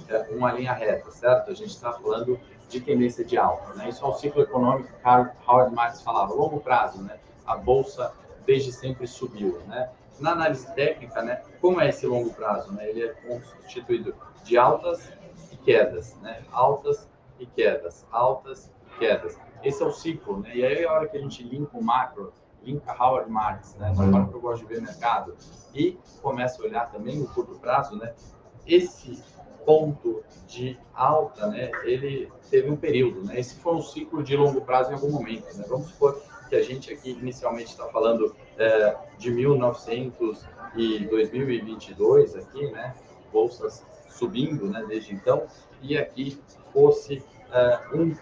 É 0.07 0.25
uma 0.31 0.51
linha 0.51 0.73
reta, 0.73 1.11
certo? 1.11 1.51
A 1.51 1.53
gente 1.53 1.69
está 1.69 1.93
falando 1.93 2.39
de 2.67 2.81
tendência 2.81 3.23
de 3.23 3.37
alta, 3.37 3.73
né? 3.75 3.89
Isso 3.89 4.03
é 4.03 4.07
o 4.07 4.13
ciclo 4.15 4.41
econômico 4.41 4.89
que 4.89 5.07
Howard 5.47 5.75
Marks 5.75 6.01
falava, 6.01 6.33
longo 6.33 6.59
prazo, 6.59 7.01
né? 7.03 7.19
A 7.45 7.55
bolsa 7.55 8.11
desde 8.43 8.71
sempre 8.71 9.05
subiu, 9.05 9.61
né? 9.67 9.89
Na 10.19 10.31
análise 10.31 10.71
técnica, 10.73 11.21
né, 11.21 11.41
como 11.61 11.81
é 11.81 11.89
esse 11.89 12.05
longo 12.05 12.33
prazo? 12.33 12.71
Né? 12.73 12.89
Ele 12.89 13.03
é 13.03 13.09
constituído 13.09 14.15
de 14.43 14.57
altas 14.57 15.11
e 15.51 15.57
quedas, 15.57 16.15
né? 16.21 16.43
altas 16.51 17.07
e 17.39 17.45
quedas, 17.45 18.05
altas 18.11 18.71
e 18.87 18.99
quedas. 18.99 19.37
Esse 19.63 19.83
é 19.83 19.85
o 19.85 19.91
ciclo, 19.91 20.39
né? 20.39 20.55
E 20.55 20.65
aí 20.65 20.85
a 20.85 20.91
hora 20.91 21.07
que 21.07 21.17
a 21.17 21.19
gente 21.19 21.43
linka 21.43 21.77
o 21.77 21.83
macro, 21.83 22.31
linka 22.63 22.93
Howard 22.93 23.29
Marks, 23.29 23.75
né? 23.75 23.93
Na 23.95 24.17
hora 24.17 24.27
que 24.27 24.33
eu 24.33 24.41
gosto 24.41 24.65
de 24.65 24.73
ver 24.73 24.81
mercado, 24.81 25.35
e 25.73 25.97
começa 26.21 26.61
a 26.61 26.65
olhar 26.65 26.91
também 26.91 27.21
o 27.21 27.27
curto 27.27 27.59
prazo, 27.59 27.97
né? 27.97 28.13
Esse 28.65 29.21
ponto 29.65 30.23
de 30.47 30.79
alta, 30.93 31.47
né? 31.47 31.71
Ele 31.83 32.31
teve 32.49 32.69
um 32.69 32.77
período, 32.77 33.23
né? 33.25 33.39
Esse 33.39 33.55
foi 33.55 33.75
um 33.75 33.81
ciclo 33.81 34.23
de 34.23 34.35
longo 34.35 34.61
prazo 34.61 34.91
em 34.91 34.93
algum 34.93 35.11
momento, 35.11 35.53
né? 35.57 35.65
Vamos 35.67 35.89
supor 35.89 36.21
que 36.49 36.55
a 36.55 36.63
gente 36.63 36.91
aqui 36.91 37.11
inicialmente 37.11 37.69
está 37.69 37.85
falando 37.85 38.35
é, 38.57 38.97
de 39.17 39.29
1900 39.29 40.45
e 40.75 41.05
2022 41.05 42.35
aqui, 42.35 42.71
né? 42.71 42.95
Bolsas 43.31 43.85
subindo, 44.09 44.67
né? 44.67 44.83
Desde 44.87 45.13
então 45.13 45.47
e 45.81 45.97
aqui 45.97 46.37
fosse 46.73 47.23
é, 47.51 47.79
um, 47.93 48.13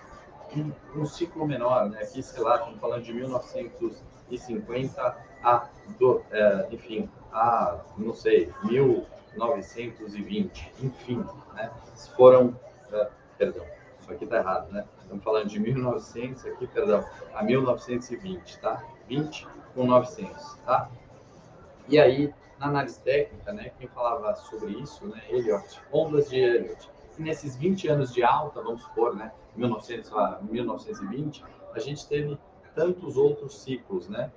um, 0.56 0.72
um, 0.96 1.06
ciclo 1.06 1.46
menor, 1.48 1.90
né? 1.90 2.04
Aqui, 2.04 2.22
sei 2.22 2.44
lá, 2.44 2.56
estamos 2.56 2.80
falando 2.80 3.04
de 3.04 3.14
1950 3.14 5.18
a, 5.44 5.68
do, 6.00 6.24
é, 6.32 6.68
enfim, 6.72 7.10
a, 7.32 7.80
não 7.98 8.14
sei, 8.14 8.54
1920, 8.64 10.74
enfim, 10.82 11.26
né? 11.54 11.72
Foram, 12.16 12.58
é, 12.92 13.10
perdão, 13.38 13.66
isso 14.08 14.14
aqui 14.14 14.24
está 14.24 14.38
errado, 14.38 14.72
né? 14.72 14.86
Estamos 15.02 15.24
falando 15.24 15.48
de 15.48 15.60
1900 15.60 16.46
aqui, 16.46 16.68
perdão, 16.68 17.04
a 17.34 17.44
1920, 17.44 18.60
tá? 18.60 18.82
20 19.08 19.48
com 19.76 19.86
900, 19.86 20.56
tá? 20.66 20.90
E 21.90 22.00
aí, 22.00 22.34
na 22.58 22.68
análise 22.68 23.00
técnica, 23.02 23.52
né, 23.52 23.72
quem 23.78 23.88
falava 23.90 24.34
sobre 24.36 24.72
isso, 24.74 25.06
né, 25.08 25.22
Elliot, 25.30 25.82
ondas 25.92 26.30
de 26.30 26.38
Elliot. 26.40 26.90
E 27.18 27.22
nesses 27.22 27.56
20 27.56 27.88
anos 27.88 28.14
de 28.14 28.24
alta, 28.24 28.62
vamos 28.62 28.82
supor, 28.84 29.16
né, 29.16 29.32
1900 29.56 30.12
a 30.14 30.40
1920, 30.42 31.44
a 31.74 31.80
gente 31.80 32.08
teve 32.08 32.38
tantos 32.76 33.18
outros 33.18 33.60
ciclos, 33.62 34.08
né, 34.08 34.32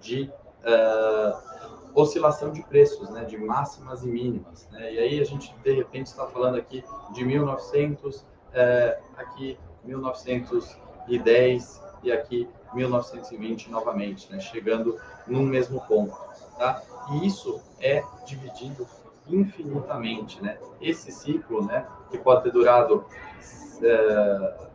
de 0.00 0.30
uh, 0.64 1.90
oscilação 1.94 2.52
de 2.52 2.62
preços, 2.62 3.08
né, 3.10 3.24
de 3.24 3.36
máximas 3.36 4.02
e 4.02 4.08
mínimas, 4.08 4.68
né, 4.70 4.92
e 4.92 4.98
aí 4.98 5.20
a 5.20 5.24
gente 5.24 5.54
de 5.62 5.72
repente 5.72 6.06
está 6.06 6.26
falando 6.26 6.56
aqui 6.56 6.84
de 7.12 7.24
1900 7.24 8.24
é, 8.54 8.98
aqui 9.16 9.58
1910 9.84 11.82
e 12.02 12.12
aqui 12.12 12.48
1920 12.72 13.70
novamente, 13.70 14.30
né, 14.32 14.40
chegando 14.40 14.98
no 15.26 15.42
mesmo 15.42 15.80
ponto, 15.86 16.16
tá? 16.58 16.82
E 17.12 17.26
isso 17.26 17.60
é 17.80 18.02
dividido 18.26 18.86
infinitamente, 19.26 20.42
né? 20.42 20.58
Esse 20.80 21.12
ciclo, 21.12 21.64
né, 21.64 21.86
que 22.10 22.18
pode 22.18 22.42
ter 22.44 22.52
durado 22.52 23.04
é, 23.82 24.68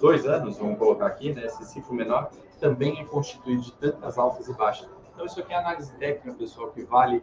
dois 0.00 0.26
anos, 0.26 0.56
vamos 0.58 0.78
colocar 0.78 1.06
aqui, 1.06 1.32
né, 1.32 1.46
esse 1.46 1.64
ciclo 1.64 1.94
menor, 1.94 2.30
também 2.60 3.00
é 3.00 3.04
constituído 3.04 3.62
de 3.62 3.72
tantas 3.72 4.18
altas 4.18 4.48
e 4.48 4.52
baixas. 4.52 4.88
Então, 5.12 5.26
isso 5.26 5.40
aqui 5.40 5.52
é 5.52 5.56
análise 5.56 5.92
técnica, 5.94 6.38
pessoal, 6.38 6.70
que 6.70 6.82
vale 6.82 7.22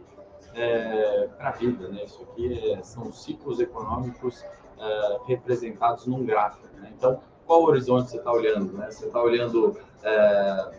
é, 0.54 1.28
para 1.36 1.48
a 1.48 1.52
vida, 1.52 1.88
né? 1.88 2.04
Isso 2.04 2.22
aqui 2.22 2.72
é, 2.72 2.82
são 2.82 3.12
ciclos 3.12 3.60
econômicos 3.60 4.44
uh, 4.78 5.24
representados 5.24 6.06
num 6.06 6.24
gráfico. 6.24 6.66
Né? 6.76 6.92
Então, 6.96 7.20
qual 7.46 7.62
horizonte 7.64 8.10
você 8.10 8.18
está 8.18 8.32
olhando? 8.32 8.72
Né? 8.72 8.90
Você 8.90 9.06
está 9.06 9.22
olhando 9.22 9.70
uh, 9.70 10.78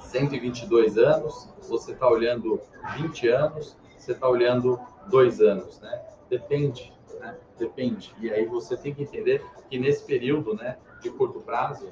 122 0.00 0.98
anos, 0.98 1.48
você 1.68 1.92
está 1.92 2.08
olhando 2.08 2.60
20 2.96 3.28
anos, 3.28 3.76
você 3.96 4.12
está 4.12 4.28
olhando 4.28 4.78
2 5.08 5.40
anos, 5.40 5.80
né? 5.80 6.00
Depende, 6.30 6.92
né? 7.20 7.36
Depende. 7.58 8.14
E 8.20 8.30
aí 8.30 8.46
você 8.46 8.76
tem 8.76 8.94
que 8.94 9.02
entender 9.02 9.44
que 9.68 9.78
nesse 9.78 10.04
período, 10.04 10.54
né, 10.54 10.78
de 11.00 11.10
curto 11.10 11.40
prazo, 11.40 11.88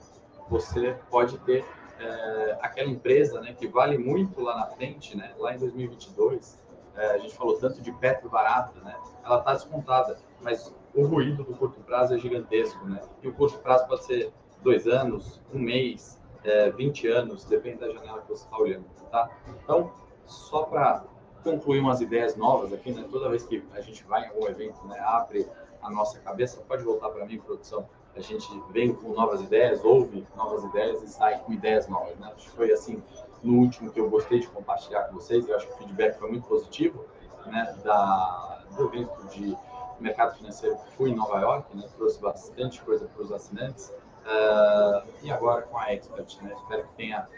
você 0.48 0.96
pode 1.10 1.36
ter 1.38 1.62
uh, 1.62 2.58
aquela 2.60 2.88
empresa, 2.88 3.40
né, 3.40 3.52
que 3.52 3.66
vale 3.66 3.98
muito 3.98 4.40
lá 4.40 4.56
na 4.56 4.66
frente, 4.66 5.16
né? 5.16 5.32
Lá 5.38 5.54
em 5.54 5.58
2022, 5.58 6.58
é, 6.96 7.06
a 7.06 7.18
gente 7.18 7.34
falou 7.34 7.58
tanto 7.58 7.82
de 7.82 7.90
Petro 7.92 8.28
barato, 8.28 8.78
né? 8.84 8.96
Ela 9.24 9.38
está 9.38 9.54
descontada, 9.54 10.16
mas 10.40 10.72
o 10.94 11.06
ruído 11.06 11.42
do 11.44 11.54
curto 11.54 11.80
prazo 11.80 12.14
é 12.14 12.18
gigantesco, 12.18 12.84
né? 12.86 13.00
E 13.22 13.28
o 13.28 13.32
curto 13.34 13.58
prazo 13.58 13.86
pode 13.86 14.04
ser 14.04 14.32
dois 14.62 14.86
anos, 14.86 15.40
um 15.52 15.58
mês, 15.58 16.20
é, 16.44 16.70
20 16.70 17.08
anos, 17.08 17.44
depende 17.44 17.78
da 17.78 17.90
janela 17.90 18.22
que 18.22 18.28
você 18.28 18.44
está 18.44 18.58
olhando, 18.58 18.84
tá? 19.10 19.28
Então, 19.48 19.92
só 20.24 20.62
para 20.64 21.04
concluir 21.42 21.80
umas 21.80 22.00
ideias 22.00 22.36
novas 22.36 22.72
aqui, 22.72 22.92
né? 22.92 23.06
Toda 23.10 23.28
vez 23.28 23.44
que 23.44 23.62
a 23.72 23.80
gente 23.80 24.04
vai 24.04 24.24
em 24.24 24.28
algum 24.28 24.46
evento, 24.48 24.86
né, 24.86 24.98
abre 25.00 25.46
a 25.82 25.90
nossa 25.90 26.18
cabeça, 26.20 26.62
pode 26.66 26.82
voltar 26.82 27.10
para 27.10 27.26
mim, 27.26 27.38
produção. 27.38 27.86
A 28.16 28.20
gente 28.20 28.48
vem 28.70 28.94
com 28.94 29.10
novas 29.10 29.42
ideias, 29.42 29.84
ouve 29.84 30.26
novas 30.36 30.62
ideias 30.64 31.02
e 31.02 31.08
sai 31.08 31.40
com 31.40 31.52
ideias 31.52 31.88
novas, 31.88 32.16
né? 32.16 32.32
Acho 32.34 32.48
que 32.48 32.56
foi 32.56 32.72
assim 32.72 33.02
no 33.42 33.58
último 33.58 33.90
que 33.90 34.00
eu 34.00 34.08
gostei 34.08 34.38
de 34.38 34.46
compartilhar 34.46 35.02
com 35.04 35.14
vocês. 35.14 35.46
Eu 35.48 35.56
acho 35.56 35.66
que 35.66 35.74
o 35.74 35.76
feedback 35.78 36.18
foi 36.18 36.30
muito 36.30 36.46
positivo, 36.46 37.04
né? 37.46 37.76
Da 37.84 38.62
do 38.76 38.86
evento 38.86 39.26
de 39.28 39.56
mercado 40.02 40.36
financeiro 40.36 40.76
fui 40.96 41.10
em 41.10 41.14
Nova 41.14 41.38
York, 41.40 41.76
né? 41.76 41.84
Trouxe 41.96 42.20
bastante 42.20 42.80
coisa 42.82 43.06
para 43.06 43.22
os 43.22 43.32
assinantes. 43.32 43.92
Uh, 44.24 45.06
e 45.22 45.30
agora 45.30 45.62
com 45.62 45.76
a 45.78 45.92
Expert, 45.92 46.38
né? 46.42 46.54
Espero 46.54 46.82
que 46.84 46.94
tenha, 46.94 47.28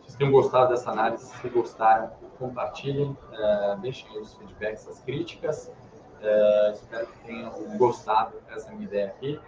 vocês 0.00 0.16
tenham 0.16 0.32
gostado 0.32 0.70
dessa 0.70 0.90
análise. 0.90 1.26
Se 1.26 1.48
gostaram, 1.48 2.10
compartilhem, 2.38 3.10
uh, 3.10 3.78
deixem 3.80 4.08
os 4.18 4.34
feedbacks, 4.34 4.88
as 4.88 5.00
críticas. 5.00 5.70
Uh, 6.20 6.72
espero 6.72 7.06
que 7.06 7.18
tenham 7.26 7.50
gostado 7.76 8.40
dessa 8.48 8.70
minha 8.72 8.84
ideia 8.84 9.06
aqui. 9.08 9.38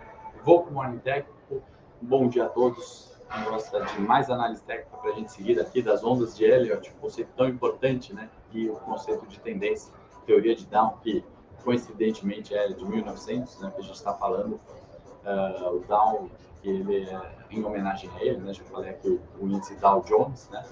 Vou 0.44 0.62
para 0.62 0.70
o 0.70 0.74
Morning 0.74 0.98
Técnico. 0.98 1.62
Bom 2.00 2.28
dia 2.28 2.44
a 2.44 2.48
todos. 2.48 3.16
Quem 3.32 3.44
gosta 3.44 3.80
de 3.84 4.00
mais 4.00 4.30
análise 4.30 4.62
técnica 4.62 4.96
para 4.98 5.10
a 5.10 5.14
gente 5.14 5.32
seguir 5.32 5.58
aqui 5.58 5.82
das 5.82 6.04
ondas 6.04 6.36
de 6.36 6.44
Elliott, 6.44 6.92
um 6.96 7.00
conceito 7.00 7.30
tão 7.36 7.48
importante, 7.48 8.14
né? 8.14 8.30
E 8.52 8.68
o 8.68 8.76
conceito 8.76 9.26
de 9.26 9.40
tendência, 9.40 9.92
teoria 10.26 10.54
de 10.54 10.64
Down, 10.66 10.98
que 11.02 11.24
coincidentemente 11.66 12.54
é 12.54 12.68
de 12.68 12.84
1900, 12.84 13.58
né, 13.58 13.72
que 13.72 13.80
a 13.80 13.82
gente 13.82 13.96
está 13.96 14.14
falando, 14.14 14.52
uh, 14.52 15.74
o 15.74 15.80
Dow, 15.80 16.30
que 16.62 16.70
ele 16.70 17.10
é 17.10 17.36
em 17.50 17.64
homenagem 17.64 18.08
a 18.14 18.24
ele, 18.24 18.38
né? 18.38 18.54
Já 18.54 18.62
falei 18.64 18.90
aqui 18.90 19.20
o, 19.40 19.46
índice 19.48 19.74
Dow 19.76 20.00
Jones, 20.02 20.48
né? 20.48 20.64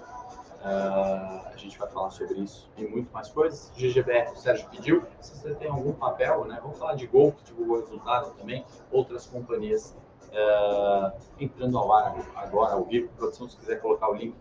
Uh, 0.60 1.48
a 1.52 1.56
gente 1.56 1.76
vai 1.78 1.88
falar 1.88 2.10
sobre 2.10 2.38
isso 2.38 2.70
e 2.76 2.86
muito 2.86 3.12
mais 3.12 3.28
coisas. 3.28 3.72
GGBR, 3.76 4.32
o 4.32 4.36
Sérgio 4.36 4.68
pediu. 4.70 5.02
Se 5.20 5.36
você 5.36 5.54
tem 5.54 5.68
algum 5.68 5.92
papel, 5.92 6.44
né? 6.44 6.58
Vamos 6.62 6.78
falar 6.78 6.94
de 6.94 7.06
Gol, 7.08 7.32
que 7.32 7.44
divulgou 7.44 7.80
resultado 7.80 8.32
também. 8.34 8.64
Outras 8.90 9.26
companhias 9.26 9.96
uh, 10.30 11.12
entrando 11.38 11.76
ao 11.76 11.92
ar 11.92 12.14
agora, 12.36 12.74
ao 12.74 12.84
vivo. 12.84 13.08
Produção, 13.16 13.48
se 13.48 13.56
quiser 13.56 13.80
colocar 13.80 14.08
o 14.08 14.14
link 14.14 14.34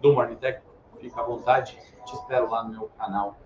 do 0.00 0.14
Morning 0.14 0.36
Tech, 0.36 0.62
fica 1.00 1.20
à 1.20 1.24
vontade. 1.24 1.78
Te 2.06 2.14
espero 2.14 2.50
lá 2.50 2.64
no 2.64 2.70
meu 2.70 2.90
canal. 2.98 3.36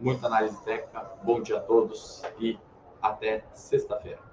Muita 0.00 0.28
análise 0.28 0.56
técnica. 0.62 1.10
Bom 1.24 1.42
dia 1.42 1.56
a 1.56 1.60
todos 1.60 2.22
e 2.38 2.56
até 3.02 3.42
sexta-feira. 3.52 4.27